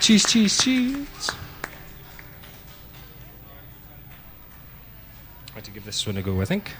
Cheese, 0.00 0.26
cheese, 0.26 0.58
cheese. 0.58 1.41
To 5.64 5.70
give 5.70 5.84
this 5.84 6.04
one 6.04 6.16
a 6.16 6.22
go, 6.22 6.40
I 6.40 6.44
think. 6.44 6.72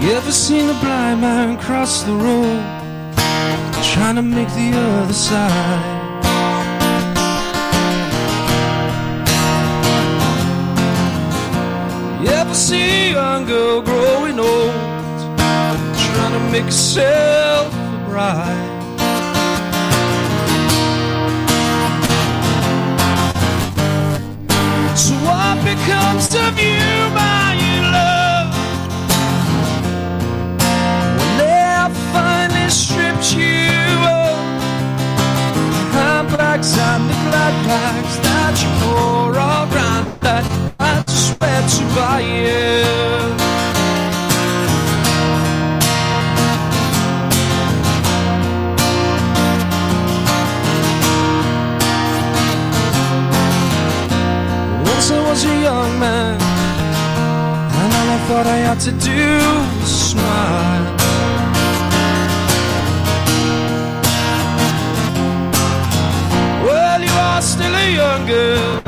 You 0.00 0.12
ever 0.12 0.32
seen 0.32 0.70
a 0.70 0.80
blind 0.80 1.20
man 1.20 1.58
cross 1.58 2.04
the 2.04 2.12
road? 2.14 2.65
Trying 4.16 4.30
to 4.30 4.36
make 4.36 4.48
the 4.54 4.78
other 4.78 5.12
side. 5.12 6.22
You 12.22 12.28
ever 12.30 12.54
see 12.54 13.10
a 13.10 13.12
young 13.12 13.44
girl 13.44 13.82
growing 13.82 14.40
old, 14.40 14.72
trying 15.36 16.32
to 16.32 16.50
make 16.50 16.64
herself 16.64 17.74
a 17.74 18.06
bride? 18.08 18.72
So 24.96 25.12
what 25.26 25.62
becomes 25.62 26.34
of 26.34 26.58
you, 26.58 26.78
my 27.14 27.35
the 37.02 37.14
glad 37.28 37.54
bags 37.66 38.16
that 38.20 38.54
you 38.62 38.70
wore 38.82 39.38
all 39.38 39.66
round 39.66 40.06
that 40.20 40.44
I 40.80 41.02
just 41.02 41.36
swear 41.36 41.60
to 41.74 41.82
buy 41.94 42.20
you. 42.20 42.96
Once 54.90 55.10
I 55.10 55.28
was 55.28 55.44
a 55.44 55.60
young 55.68 55.98
man, 55.98 56.40
and 57.80 57.92
all 57.98 58.08
I 58.16 58.18
thought 58.26 58.46
I 58.46 58.58
had 58.68 58.80
to 58.80 58.92
do 58.92 59.26
was 59.80 60.10
smile. 60.10 60.95
Still 67.40 67.74
a 67.74 67.94
young 67.94 68.26
girl. 68.26 68.85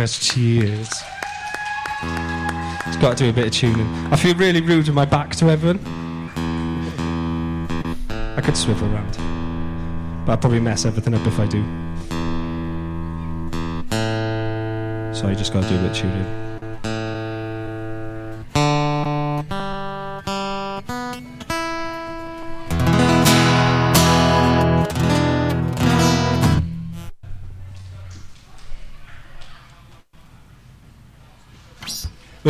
Much. 0.00 0.20
Cheers. 0.20 0.88
Just 2.86 3.00
got 3.02 3.18
to 3.18 3.24
do 3.24 3.28
a 3.28 3.32
bit 3.34 3.48
of 3.48 3.52
tuning. 3.52 3.86
I 4.10 4.16
feel 4.16 4.34
really 4.34 4.62
rude 4.62 4.86
with 4.86 4.94
my 4.94 5.04
back 5.04 5.36
to 5.36 5.50
everyone. 5.50 5.78
I 8.08 8.40
could 8.40 8.56
swivel 8.56 8.90
around, 8.94 9.18
but 10.24 10.32
I'll 10.32 10.38
probably 10.38 10.60
mess 10.60 10.86
everything 10.86 11.12
up 11.12 11.26
if 11.26 11.38
I 11.38 11.46
do. 11.46 11.62
So 15.14 15.28
I 15.28 15.34
just 15.34 15.52
got 15.52 15.64
to 15.64 15.68
do 15.68 15.76
a 15.76 15.82
bit 15.82 15.90
of 15.90 15.96
tuning. 15.98 16.49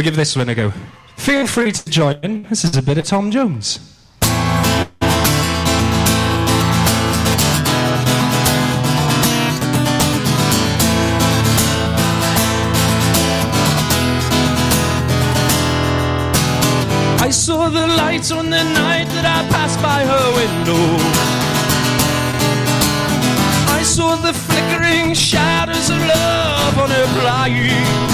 We'll 0.01 0.07
give 0.07 0.17
this 0.17 0.35
one 0.35 0.49
a 0.49 0.55
go. 0.55 0.73
Feel 1.19 1.47
free 1.47 1.73
to 1.73 1.91
join. 1.91 2.47
This 2.49 2.65
is 2.65 2.75
a 2.75 2.81
bit 2.81 2.97
of 2.97 3.05
Tom 3.05 3.31
Jones. 3.31 3.79
I 17.21 17.29
saw 17.31 17.69
the 17.69 17.87
light 17.87 18.33
on 18.33 18.49
the 18.49 18.65
night 18.65 19.05
that 19.05 19.27
I 19.27 19.47
passed 19.51 19.83
by 19.83 20.01
her 20.07 20.33
window. 20.33 20.81
I 23.71 23.83
saw 23.83 24.17
the 24.17 24.33
flickering 24.33 25.13
shadows 25.13 25.91
of 25.91 25.99
love 25.99 26.79
on 26.79 26.89
her 26.89 27.21
blind. 27.21 28.10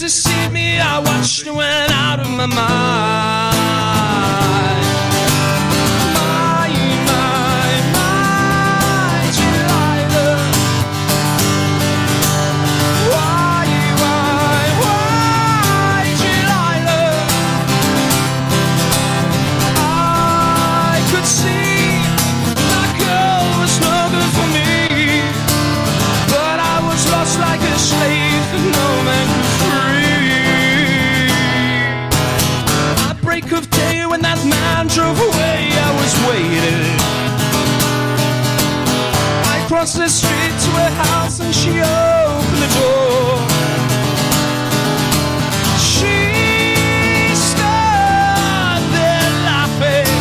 Deceived 0.00 0.52
me. 0.52 0.78
I 0.78 0.98
watched 0.98 1.46
her 1.46 1.52
went 1.52 1.92
out 1.92 2.18
of 2.20 2.30
my 2.30 2.46
mind. 2.46 3.59
Of 33.52 33.68
day 33.70 34.06
when 34.06 34.20
that 34.22 34.38
man 34.44 34.86
drove 34.86 35.18
away, 35.18 35.70
I 35.72 35.90
was 36.00 36.12
waiting. 36.28 36.98
I 39.54 39.56
crossed 39.66 39.96
the 39.96 40.08
street 40.08 40.54
to 40.64 40.70
her 40.80 40.92
house 41.04 41.40
and 41.40 41.54
she 41.54 41.70
opened 41.80 42.60
the 42.64 42.70
door. 42.78 43.38
She 45.78 46.16
stood 47.34 48.82
there 48.94 49.32
laughing. 49.50 50.14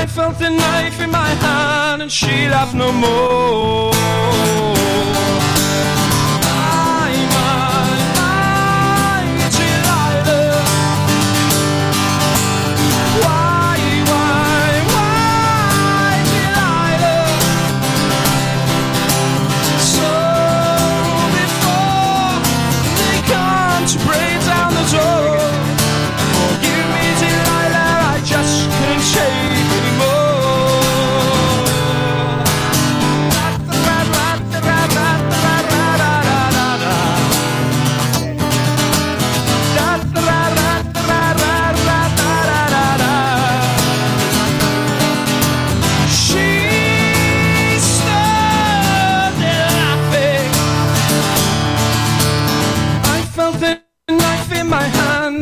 I 0.00 0.06
felt 0.06 0.38
the 0.38 0.50
knife 0.50 1.00
in 1.00 1.10
my 1.10 1.30
hand 1.44 2.02
and 2.02 2.10
she 2.10 2.48
laughed 2.48 2.74
no 2.74 2.92
more. 2.92 3.99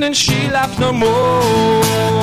And 0.08 0.16
she 0.16 0.48
laughed 0.48 0.80
no 0.80 0.90
more. 0.90 2.17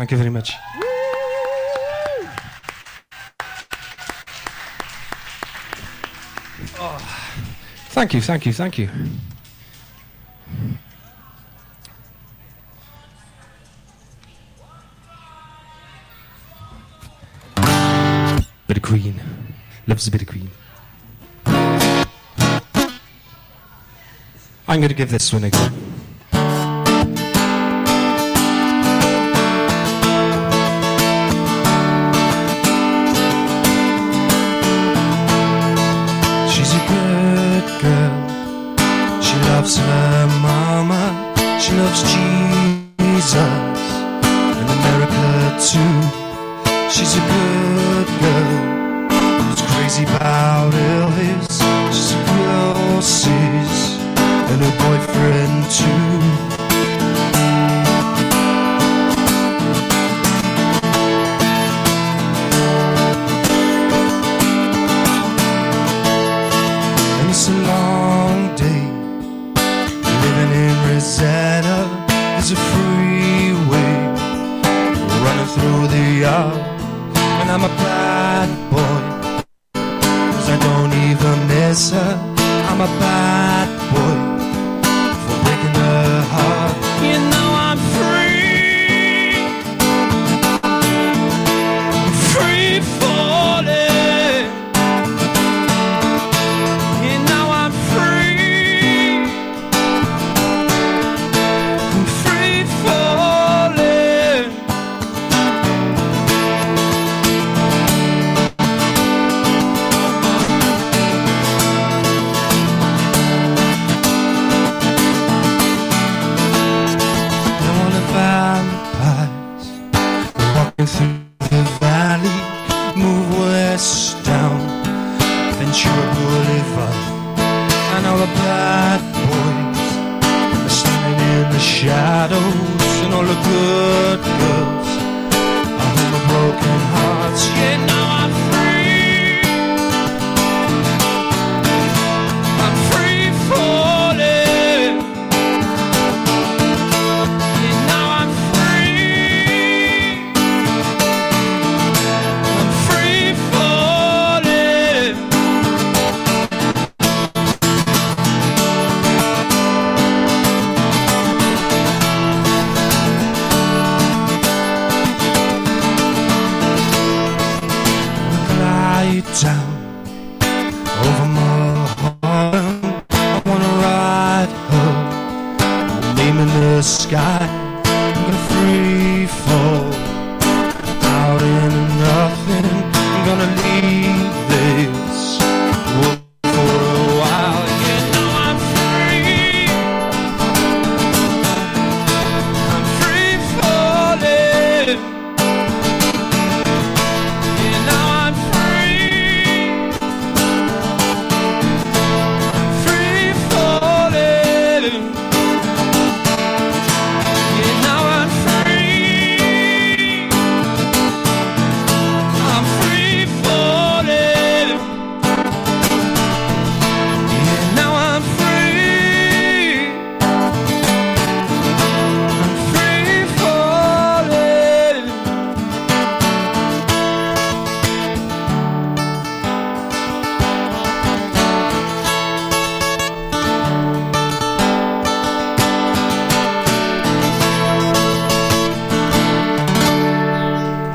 Thank 0.00 0.12
you 0.12 0.16
very 0.16 0.30
much. 0.30 0.54
Oh, 6.78 6.98
thank 7.90 8.14
you, 8.14 8.22
thank 8.22 8.46
you, 8.46 8.54
thank 8.54 8.78
you. 8.78 8.88
Bit 18.68 18.76
of 18.78 18.82
Queen. 18.82 19.20
Loves 19.86 20.08
a 20.08 20.10
bit 20.10 20.22
of 20.22 20.28
Queen. 20.28 20.50
I'm 24.66 24.80
going 24.80 24.88
to 24.88 24.94
give 24.94 25.10
this 25.10 25.30
one 25.30 25.44
a 25.44 25.50
go. 25.50 25.89
loves 41.90 42.02
Jesus 42.02 43.34
in 44.60 44.66
America 44.78 45.26
too. 45.58 45.96
She's 46.88 47.16
a 47.16 47.20
good 47.20 48.08
girl 48.20 49.10
who's 49.10 49.62
crazy 49.72 50.04
about 50.04 50.72
Elvis. 50.72 51.58
She's 51.92 52.12
a 52.12 52.22
girl, 52.26 53.02
sis, 53.02 53.98
and 54.50 54.62
her 54.62 54.74
boyfriend 54.84 55.70
too. 55.70 56.19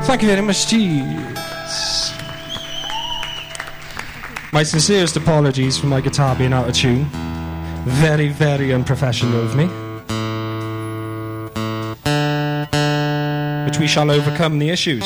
Thank 0.06 0.22
you 0.22 0.28
very 0.28 0.40
much. 0.40 0.66
Jeez. 0.66 2.12
My 4.52 4.62
sincerest 4.62 5.16
apologies 5.16 5.76
for 5.76 5.88
my 5.88 6.00
guitar 6.00 6.36
being 6.36 6.52
out 6.52 6.68
of 6.68 6.74
tune. 6.76 7.06
Very, 7.84 8.28
very 8.28 8.72
unprofessional 8.72 9.40
of 9.42 9.56
me. 9.56 9.66
Which 13.66 13.78
we 13.80 13.88
shall 13.88 14.10
overcome 14.10 14.60
the 14.60 14.70
issues. 14.70 15.02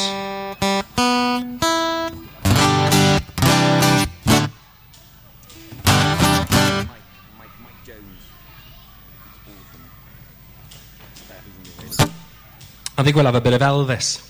I 12.99 13.03
think 13.03 13.17
we'll 13.17 13.25
have 13.25 13.35
a 13.35 13.41
bit 13.41 13.55
of 13.55 13.63
Elvis. 13.63 14.30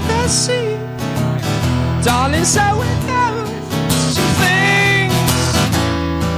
the 0.00 0.28
sea. 0.28 0.76
Darling, 2.02 2.44
so 2.44 2.62
without 2.78 3.46
some 4.14 4.32
things 4.42 5.14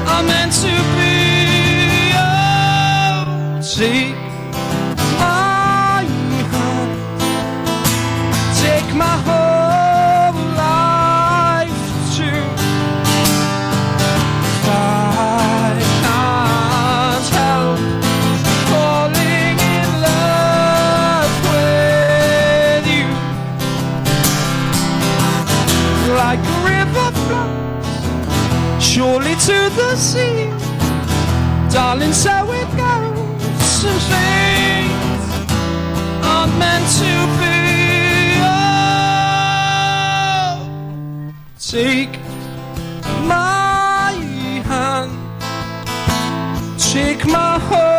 are 0.08 0.22
meant 0.22 0.52
to 0.64 0.74
be. 0.96 1.14
Oh, 2.16 3.60
see. 3.60 4.15
The. 29.96 30.50
Darling, 31.70 32.12
so 32.12 32.52
it 32.52 32.68
goes. 32.76 33.42
Some 33.80 33.98
things 34.10 34.92
aren't 36.24 36.54
meant 36.58 36.86
to 37.00 37.12
be. 37.40 37.56
Oh, 38.48 39.74
take 41.58 42.14
my 43.26 44.12
hand, 44.64 45.12
take 46.78 47.24
my 47.26 47.58
whole 47.58 47.95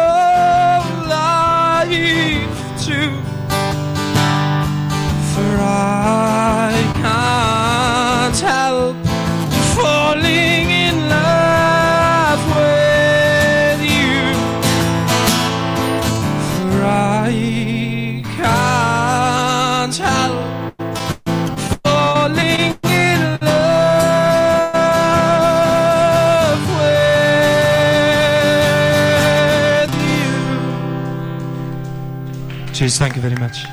Thank 32.97 33.15
you 33.15 33.21
very 33.21 33.35
much. 33.35 33.65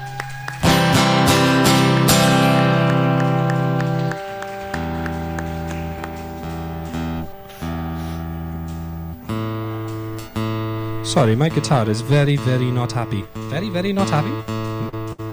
Sorry, 11.07 11.35
my 11.37 11.49
guitar 11.49 11.89
is 11.89 12.03
very, 12.03 12.37
very 12.37 12.71
not 12.71 12.93
happy. 12.93 13.25
Very, 13.49 13.71
very 13.71 13.95
not 13.95 14.11
happy? 14.11 14.35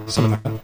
Something 0.09 0.31
like 0.31 0.43
that. 0.43 0.60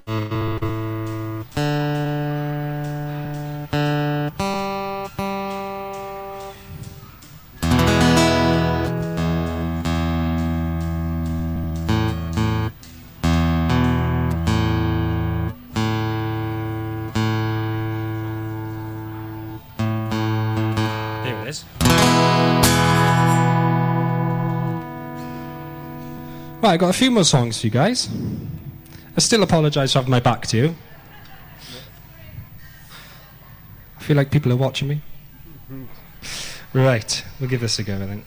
Right, 26.68 26.74
I 26.74 26.78
got 26.78 26.89
a 26.89 26.99
few 26.99 27.11
more 27.11 27.24
songs 27.24 27.61
for 27.61 27.68
you 27.68 27.72
guys. 27.72 28.09
I 29.15 29.22
still 29.22 29.41
apologise 29.41 29.93
for 29.93 29.99
having 29.99 30.11
my 30.11 30.20
back 30.20 30.47
to 30.47 30.57
you. 30.57 30.76
I 33.97 34.03
feel 34.03 34.18
like 34.18 34.32
people 34.32 34.51
are 34.51 34.57
watching 34.57 34.89
me. 34.89 35.01
Right, 36.74 37.24
we'll 37.39 37.49
give 37.49 37.61
this 37.61 37.80
a 37.80 37.84
go, 37.84 37.95
I 37.95 38.05
think. 38.07 38.26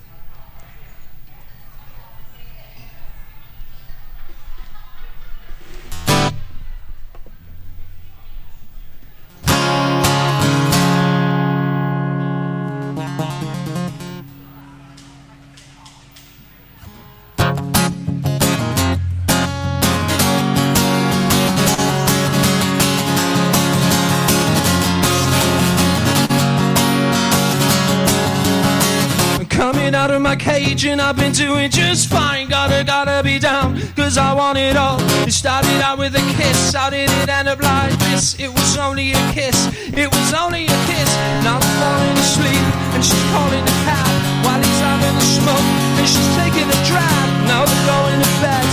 I've 30.83 31.15
been 31.15 31.33
doing 31.33 31.71
just 31.71 32.09
fine. 32.09 32.49
Gotta, 32.49 32.83
gotta 32.85 33.23
be 33.23 33.39
down, 33.39 33.79
cause 33.95 34.17
I 34.17 34.33
want 34.33 34.57
it 34.57 34.79
all. 34.79 34.97
It 35.29 35.33
started 35.33 35.77
out 35.83 35.99
with 35.99 36.15
a 36.15 36.25
kiss, 36.41 36.73
how 36.73 36.89
did 36.89 37.11
it 37.21 37.29
end 37.29 37.49
up 37.49 37.61
like 37.61 37.93
this? 38.09 38.35
It 38.41 38.49
was 38.49 38.79
only 38.79 39.13
a 39.13 39.33
kiss, 39.33 39.69
it 39.93 40.09
was 40.09 40.33
only 40.33 40.65
a 40.65 40.79
kiss. 40.89 41.11
Now 41.45 41.61
I'm 41.61 41.75
falling 41.85 42.17
asleep 42.17 42.65
and 42.97 43.05
she's 43.05 43.27
calling 43.29 43.61
the 43.61 43.77
cab 43.85 44.09
while 44.41 44.57
he's 44.57 44.81
having 44.81 45.17
a 45.21 45.27
smoke 45.37 45.69
and 46.01 46.09
she's 46.09 46.31
taking 46.41 46.65
a 46.65 46.81
drag. 46.89 47.29
Now 47.45 47.61
they're 47.69 47.87
going 47.87 48.17
to 48.17 48.33
bed 48.41 48.70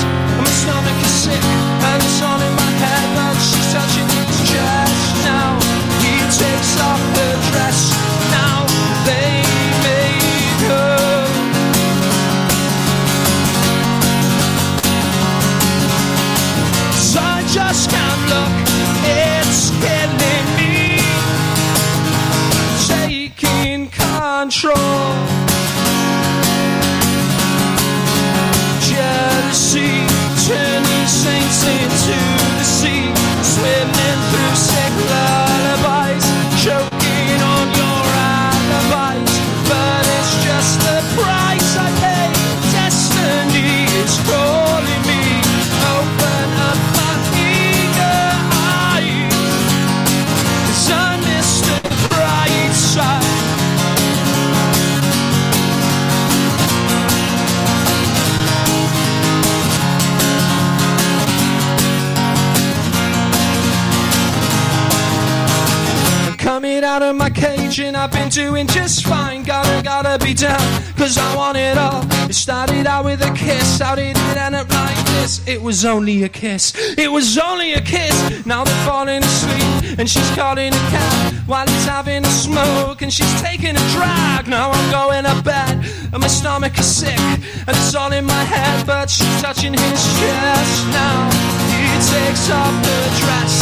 I've 67.97 68.11
been 68.11 68.29
doing 68.29 68.67
just 68.67 69.05
fine. 69.05 69.43
Gotta, 69.43 69.81
gotta 69.83 70.23
be 70.23 70.33
down, 70.33 70.59
cause 70.95 71.17
I 71.17 71.35
want 71.35 71.57
it 71.57 71.77
all. 71.77 72.03
It 72.29 72.35
started 72.35 72.85
out 72.85 73.05
with 73.05 73.21
a 73.21 73.33
kiss, 73.33 73.79
how 73.79 73.95
did 73.95 74.15
it 74.15 74.37
end 74.37 74.55
up 74.55 74.69
like 74.69 75.05
this? 75.17 75.45
It 75.47 75.61
was 75.61 75.83
only 75.83 76.23
a 76.23 76.29
kiss, 76.29 76.73
it 76.97 77.11
was 77.11 77.37
only 77.37 77.73
a 77.73 77.81
kiss. 77.81 78.45
Now 78.45 78.63
they're 78.63 78.85
falling 78.85 79.23
asleep 79.23 79.99
and 79.99 80.07
she's 80.07 80.29
calling 80.35 80.73
a 80.73 80.83
cab 80.93 81.33
while 81.47 81.65
he's 81.65 81.85
having 81.85 82.23
a 82.23 82.29
smoke 82.29 83.01
and 83.01 83.11
she's 83.11 83.41
taking 83.41 83.75
a 83.75 83.85
drag. 83.95 84.47
Now 84.47 84.69
I'm 84.71 84.91
going 84.91 85.25
to 85.25 85.41
bed 85.43 85.83
and 86.13 86.21
my 86.21 86.27
stomach 86.27 86.77
is 86.77 86.85
sick 86.85 87.19
and 87.19 87.75
it's 87.75 87.95
all 87.95 88.11
in 88.11 88.25
my 88.25 88.43
head, 88.43 88.85
but 88.85 89.09
she's 89.09 89.41
touching 89.41 89.73
his 89.73 90.01
chest. 90.19 90.87
Now 90.93 91.29
he 91.71 91.81
takes 92.13 92.49
off 92.51 92.75
the 92.87 92.99
dress. 93.21 93.53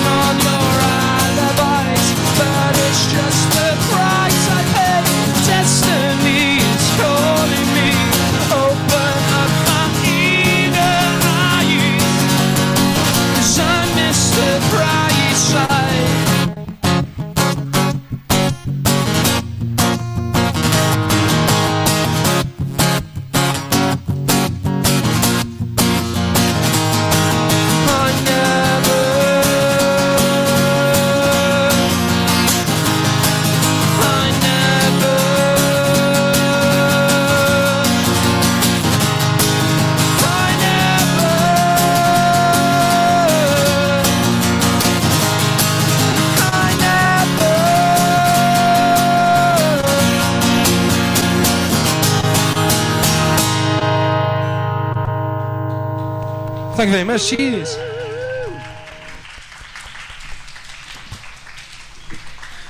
que 56.86 56.92
vem, 56.92 57.04
mas 57.04 57.32
X. 57.32 57.78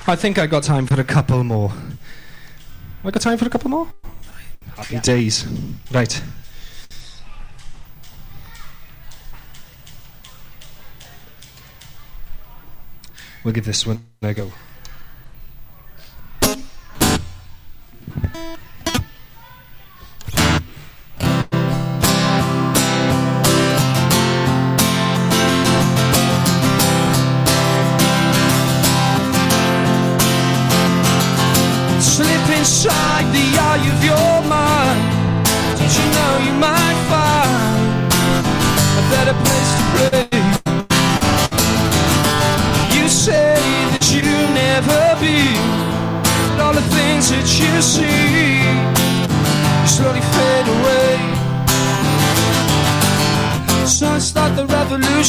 I 0.09 0.17
think 0.17 0.39
I 0.39 0.47
got 0.47 0.63
time 0.63 0.87
for 0.87 0.99
a 0.99 1.05
couple 1.05 1.45
more. 1.45 1.69
Have 1.69 3.09
I 3.09 3.11
got 3.11 3.21
time 3.21 3.37
for 3.37 3.47
a 3.47 3.51
couple 3.51 3.69
more? 3.69 3.89
Happy 4.77 4.95
yeah. 4.95 5.01
days. 5.03 5.47
Right. 5.91 6.23
We'll 13.45 13.53
give 13.53 13.67
this 13.67 13.87
one 13.87 14.01
a 14.23 14.33
go. 14.33 14.51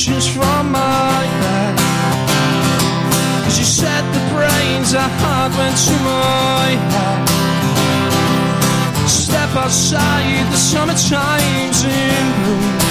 emotions 0.08 0.28
from 0.28 0.72
my 0.72 1.24
head. 1.42 1.76
you 3.58 3.66
said 3.66 4.04
the 4.14 4.20
brains 4.34 4.94
I 4.96 5.08
had 5.08 5.52
went 5.58 5.78
to 5.88 5.94
my 6.04 6.76
head. 6.92 7.28
Step 9.08 9.56
outside, 9.56 10.46
the 10.52 10.58
summertime's 10.58 11.84
in 11.84 12.44
bloom. 12.44 12.87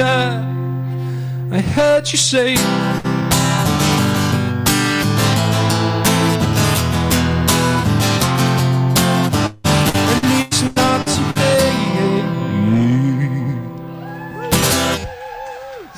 I 0.00 1.60
heard 1.60 2.10
you 2.10 2.18
say. 2.18 2.56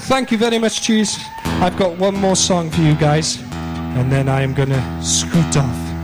Thank 0.07 0.31
you 0.31 0.39
very 0.39 0.59
much, 0.59 0.83
cheers. 0.83 1.17
I've 1.45 1.77
got 1.77 1.97
one 1.99 2.15
more 2.15 2.37
song 2.37 2.71
for 2.71 2.81
you 2.81 2.95
guys, 2.95 3.39
and 3.97 4.11
then 4.11 4.29
I 4.29 4.43
am 4.43 4.55
going 4.55 4.71
to 4.71 5.03
scoot 5.03 5.57
off. 5.57 5.95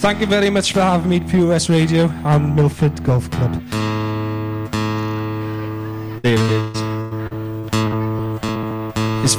Thank 0.00 0.20
you 0.20 0.26
very 0.26 0.50
much 0.50 0.72
for 0.72 0.80
having 0.80 1.08
me 1.08 1.16
at 1.16 1.28
POS 1.28 1.68
Radio 1.70 2.10
and 2.24 2.56
Milford 2.56 3.02
Golf 3.04 3.30
Club. 3.30 3.83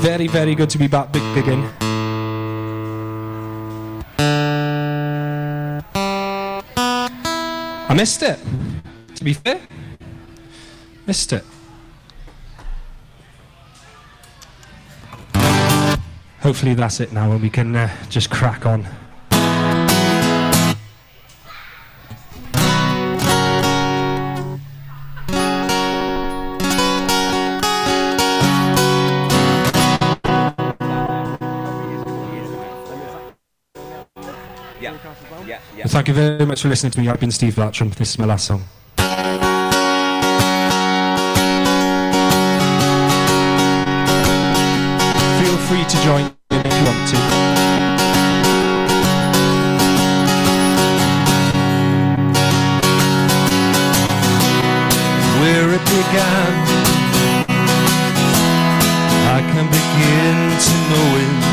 very, 0.06 0.28
very 0.28 0.54
good 0.54 0.70
to 0.70 0.78
be 0.78 0.86
back 0.86 1.12
big 1.12 1.24
again. 1.36 1.68
I 7.90 7.94
missed 7.96 8.22
it, 8.22 8.38
to 9.16 9.24
be 9.24 9.34
fair. 9.34 9.60
Missed 11.08 11.34
it. 11.34 11.44
Hopefully 16.42 16.76
that's 16.76 17.00
it 17.00 17.12
now 17.12 17.32
and 17.32 17.42
we 17.42 17.50
can 17.50 17.76
uh, 17.76 17.90
just 18.08 18.30
crack 18.30 18.68
on. 18.68 18.86
Thank 35.96 36.10
you 36.10 36.14
very 36.14 36.46
much 36.46 36.62
for 36.62 36.68
listening 36.68 36.92
to 36.92 37.00
me. 37.00 37.08
I've 37.08 37.22
been 37.22 37.32
Steve 37.32 37.56
Bartram. 37.56 37.90
This 37.92 38.10
is 38.10 38.20
my 38.20 38.26
last 38.26 38.48
song. 38.48 38.66
Feel 45.40 45.58
free 45.70 45.86
to 45.86 45.98
join 46.04 46.26
in 46.52 46.60
if 46.66 46.74
you 46.76 46.84
want 46.84 47.08
to. 47.12 47.18
Where 55.40 55.70
it 55.76 55.86
began, 55.86 56.54
I 59.32 59.40
can 59.50 59.66
begin 59.72 60.60
to 60.60 60.74
know 60.90 61.40
it. 61.40 61.45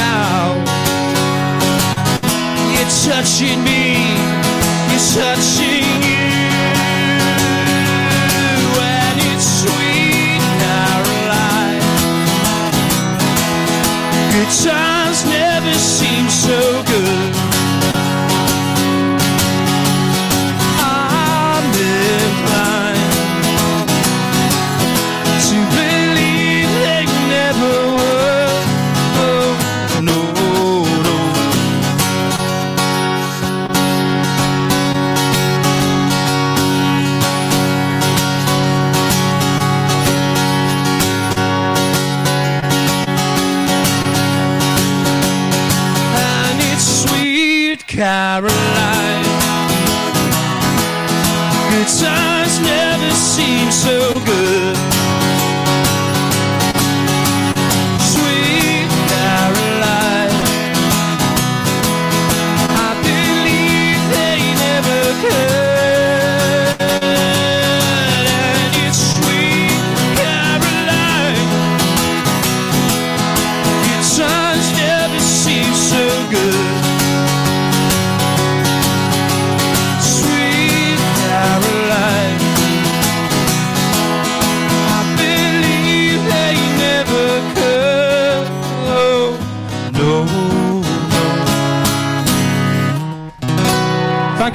Out. 0.00 0.56
You're 2.74 2.92
touching 3.04 3.62
me, 3.62 4.16
you're 4.90 5.06
touching 5.14 6.02
you. 6.08 6.26
And 8.80 9.18
it's 9.30 9.48
sweet, 9.60 10.42
Caroline. 10.60 11.84
Good 14.32 14.52
times 14.64 14.89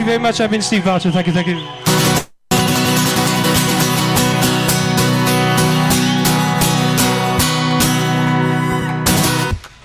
you 0.05 0.11
very 0.11 0.21
much. 0.21 0.39
I've 0.39 0.51
been 0.51 0.61
Steve 0.61 0.85
Barton. 0.85 1.11
Thank 1.11 1.27
you, 1.27 1.33
thank 1.33 1.47
you. 1.47 1.55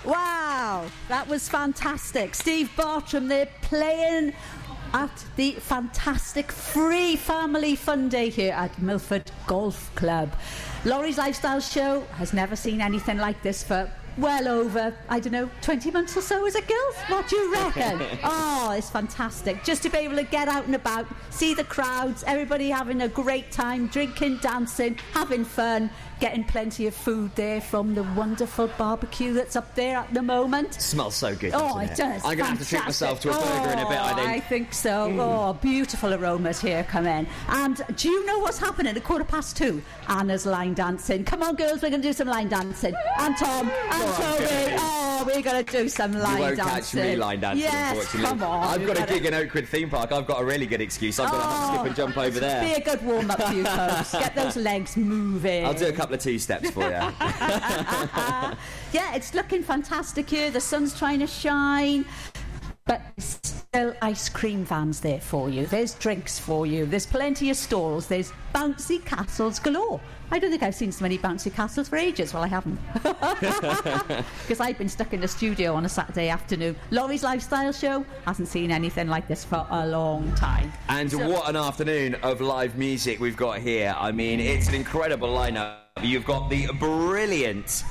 Wow, 0.04 0.86
that 1.08 1.26
was 1.28 1.48
fantastic. 1.48 2.34
Steve 2.34 2.70
Bartram 2.76 3.28
they're 3.28 3.48
playing 3.62 4.34
at 4.92 5.24
the 5.36 5.52
fantastic 5.52 6.50
free 6.52 7.16
family 7.16 7.76
fun 7.76 8.08
day 8.08 8.28
here 8.28 8.52
at 8.52 8.80
Milford 8.82 9.30
Golf 9.46 9.94
Club. 9.94 10.34
Lawrie's 10.84 11.18
Lifestyle 11.18 11.60
Show 11.60 12.00
has 12.16 12.32
never 12.32 12.56
seen 12.56 12.80
anything 12.80 13.18
like 13.18 13.42
this 13.42 13.62
for 13.62 13.90
well 14.20 14.48
over, 14.48 14.94
I 15.08 15.20
don't 15.20 15.32
know, 15.32 15.50
20 15.62 15.90
months 15.90 16.16
or 16.16 16.20
so, 16.20 16.44
is 16.46 16.54
it, 16.54 16.66
girls? 16.68 16.96
What 17.08 17.28
do 17.28 17.36
you 17.36 17.52
reckon? 17.52 18.00
oh, 18.24 18.74
it's 18.76 18.90
fantastic. 18.90 19.64
Just 19.64 19.82
to 19.84 19.88
be 19.88 19.98
able 19.98 20.16
to 20.16 20.22
get 20.22 20.48
out 20.48 20.66
and 20.66 20.74
about, 20.74 21.06
see 21.30 21.54
the 21.54 21.64
crowds, 21.64 22.22
everybody 22.26 22.70
having 22.70 23.02
a 23.02 23.08
great 23.08 23.50
time, 23.50 23.86
drinking, 23.88 24.38
dancing, 24.38 24.98
having 25.12 25.44
fun, 25.44 25.90
getting 26.20 26.44
plenty 26.44 26.86
of 26.86 26.94
food 26.94 27.30
there 27.34 27.60
from 27.60 27.94
the 27.94 28.02
wonderful 28.14 28.68
barbecue 28.78 29.32
that's 29.32 29.56
up 29.56 29.74
there 29.74 29.96
at 29.96 30.12
the 30.12 30.22
moment. 30.22 30.74
smells 30.74 31.14
so 31.16 31.34
good. 31.34 31.52
Oh, 31.54 31.78
doesn't 31.78 31.82
it 31.84 31.96
does. 31.96 32.22
I'm 32.24 32.36
going 32.36 32.38
to 32.38 32.44
have 32.44 32.58
to 32.58 32.64
treat 32.66 32.84
myself 32.84 33.20
to 33.22 33.30
a 33.30 33.32
burger 33.32 33.72
in 33.72 33.78
a 33.78 33.88
bit, 33.88 33.98
I 33.98 34.12
Oh, 34.12 34.16
think. 34.16 34.28
I 34.28 34.40
think 34.40 34.74
so. 34.74 35.08
Mm. 35.10 35.18
Oh, 35.18 35.52
beautiful 35.54 36.12
aromas 36.14 36.60
here 36.60 36.84
come 36.84 37.06
in. 37.06 37.26
And 37.48 37.80
do 37.96 38.08
you 38.10 38.24
know 38.26 38.38
what's 38.38 38.58
happening 38.58 38.94
at 38.96 39.02
quarter 39.04 39.24
past 39.24 39.56
two? 39.56 39.82
Anna's 40.08 40.44
line 40.46 40.74
dancing. 40.74 41.24
Come 41.24 41.42
on, 41.42 41.56
girls, 41.56 41.82
we're 41.82 41.90
going 41.90 42.02
to 42.02 42.08
do 42.08 42.12
some 42.12 42.28
line 42.28 42.48
dancing. 42.48 42.94
And 43.18 43.36
Tom, 43.36 43.70
and 43.70 44.14
Toby. 44.14 44.76
Oh, 44.78 45.24
we're 45.26 45.42
going 45.42 45.64
to 45.64 45.72
do 45.72 45.88
some 45.88 46.12
line 46.12 46.36
You 46.36 46.42
won't 46.44 46.56
dancing. 46.56 47.00
catch 47.00 47.08
me 47.10 47.16
line 47.16 47.40
dancing, 47.40 47.62
yes, 47.62 47.90
unfortunately. 47.96 48.28
come 48.28 48.42
on. 48.42 48.68
I've 48.80 48.86
got 48.86 48.98
a 49.08 49.12
gig 49.12 49.24
in 49.26 49.34
Oakwood 49.34 49.68
theme 49.68 49.88
park. 49.90 50.12
I've 50.12 50.26
got 50.26 50.42
a 50.42 50.44
really 50.44 50.66
good 50.66 50.80
excuse. 50.82 51.18
I've 51.18 51.30
got 51.30 51.38
to 51.42 51.46
Oh, 51.50 51.74
skip 51.74 51.86
and 51.86 51.96
jump 51.96 52.16
oh, 52.18 52.22
over 52.22 52.40
there. 52.40 52.62
Be 52.64 52.72
a 52.74 52.80
good 52.84 53.02
warm 53.04 53.30
up 53.30 53.42
for 53.42 53.52
you 53.54 53.64
folks. 53.64 54.12
Get 54.20 54.34
those 54.34 54.56
legs 54.56 54.96
moving. 54.96 55.64
I'll 55.64 55.74
do 55.74 55.86
a 55.88 55.92
couple 55.92 56.09
of 56.12 56.20
two 56.20 56.38
steps 56.38 56.70
for 56.70 56.82
you. 56.82 56.90
yeah, 58.92 59.14
it's 59.14 59.34
looking 59.34 59.62
fantastic 59.62 60.28
here. 60.28 60.50
The 60.50 60.60
sun's 60.60 60.98
trying 60.98 61.20
to 61.20 61.26
shine. 61.26 62.04
But 62.86 63.02
still 63.18 63.94
ice 64.02 64.28
cream 64.28 64.64
vans 64.64 65.00
there 65.00 65.20
for 65.20 65.48
you. 65.48 65.66
There's 65.66 65.94
drinks 65.94 66.38
for 66.38 66.66
you. 66.66 66.86
There's 66.86 67.06
plenty 67.06 67.50
of 67.50 67.56
stalls. 67.56 68.08
There's 68.08 68.32
bouncy 68.54 69.04
castles 69.04 69.58
galore. 69.60 70.00
I 70.32 70.38
don't 70.38 70.50
think 70.50 70.62
I've 70.62 70.74
seen 70.74 70.92
so 70.92 71.02
many 71.02 71.18
bouncy 71.18 71.52
castles 71.52 71.88
for 71.88 71.96
ages. 71.96 72.32
Well, 72.32 72.44
I 72.44 72.48
haven't. 72.48 72.78
Because 74.42 74.60
I've 74.60 74.78
been 74.78 74.88
stuck 74.88 75.12
in 75.12 75.20
the 75.20 75.28
studio 75.28 75.74
on 75.74 75.84
a 75.84 75.88
Saturday 75.88 76.28
afternoon. 76.28 76.76
Lawrie's 76.90 77.22
Lifestyle 77.22 77.72
Show 77.72 78.04
hasn't 78.26 78.48
seen 78.48 78.70
anything 78.70 79.08
like 79.08 79.28
this 79.28 79.44
for 79.44 79.66
a 79.70 79.86
long 79.86 80.32
time. 80.34 80.72
And 80.88 81.10
So- 81.10 81.28
what 81.28 81.48
an 81.48 81.56
afternoon 81.56 82.14
of 82.22 82.40
live 82.40 82.76
music 82.76 83.20
we've 83.20 83.36
got 83.36 83.58
here. 83.58 83.94
I 83.98 84.12
mean, 84.12 84.40
it's 84.40 84.68
an 84.68 84.74
incredible 84.74 85.28
lineup. 85.28 85.76
you've 86.02 86.24
got 86.24 86.48
the 86.48 86.66
brilliant 86.78 87.84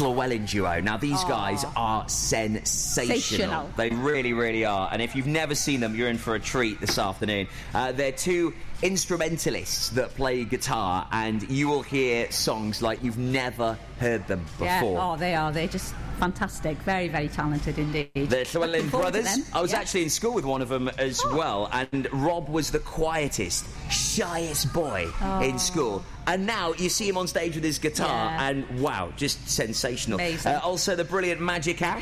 Llewellyn 0.00 0.46
duo. 0.46 0.80
Now, 0.80 0.96
these 0.96 1.22
guys 1.24 1.64
are 1.76 2.08
sensational. 2.08 2.66
Sensational. 2.66 3.70
They 3.76 3.90
really, 3.90 4.32
really 4.32 4.64
are. 4.64 4.88
And 4.92 5.00
if 5.00 5.14
you've 5.14 5.26
never 5.26 5.54
seen 5.54 5.80
them, 5.80 5.94
you're 5.94 6.08
in 6.08 6.18
for 6.18 6.34
a 6.34 6.40
treat 6.40 6.80
this 6.80 6.98
afternoon. 6.98 7.48
Uh, 7.74 7.92
they're 7.92 8.12
two 8.12 8.52
instrumentalists 8.82 9.90
that 9.90 10.14
play 10.16 10.44
guitar, 10.44 11.06
and 11.12 11.48
you 11.50 11.68
will 11.68 11.82
hear 11.82 12.30
songs 12.30 12.82
like 12.82 13.02
you've 13.02 13.18
never 13.18 13.78
heard 13.98 14.26
them 14.26 14.40
before. 14.58 14.66
Yeah. 14.66 14.82
Oh, 14.84 15.16
they 15.16 15.34
are. 15.34 15.52
They're 15.52 15.68
just 15.68 15.94
fantastic. 16.18 16.76
Very, 16.78 17.08
very 17.08 17.28
talented 17.28 17.78
indeed. 17.78 18.10
The 18.14 18.46
Llewellyn 18.52 18.72
Looking 18.72 18.90
forward 18.90 19.14
to 19.14 19.22
brothers. 19.22 19.50
I 19.52 19.60
was 19.62 19.72
Yeah. 19.72 19.78
actually 19.78 20.02
in 20.02 20.10
school 20.10 20.32
with 20.34 20.44
one 20.44 20.62
of 20.62 20.68
them 20.68 20.88
as 20.98 21.22
well, 21.26 21.68
and 21.72 22.08
Rob 22.12 22.48
was 22.48 22.70
the 22.70 22.78
quietest, 22.80 23.66
shyest 23.90 24.72
boy 24.72 25.08
in 25.42 25.58
school. 25.58 26.04
And 26.28 26.44
now 26.44 26.72
you 26.72 26.88
see 26.88 27.08
him 27.08 27.16
on 27.16 27.28
stage 27.28 27.54
with 27.54 27.62
his 27.62 27.78
guitar, 27.78 28.08
Yeah. 28.08 28.48
and 28.48 28.80
wow, 28.80 29.12
just 29.16 29.48
sensational. 29.48 30.20
Uh, 30.20 30.58
also, 30.62 30.96
the 30.96 31.04
brilliant 31.04 31.40
Magic 31.40 31.80
Ash. 31.82 31.94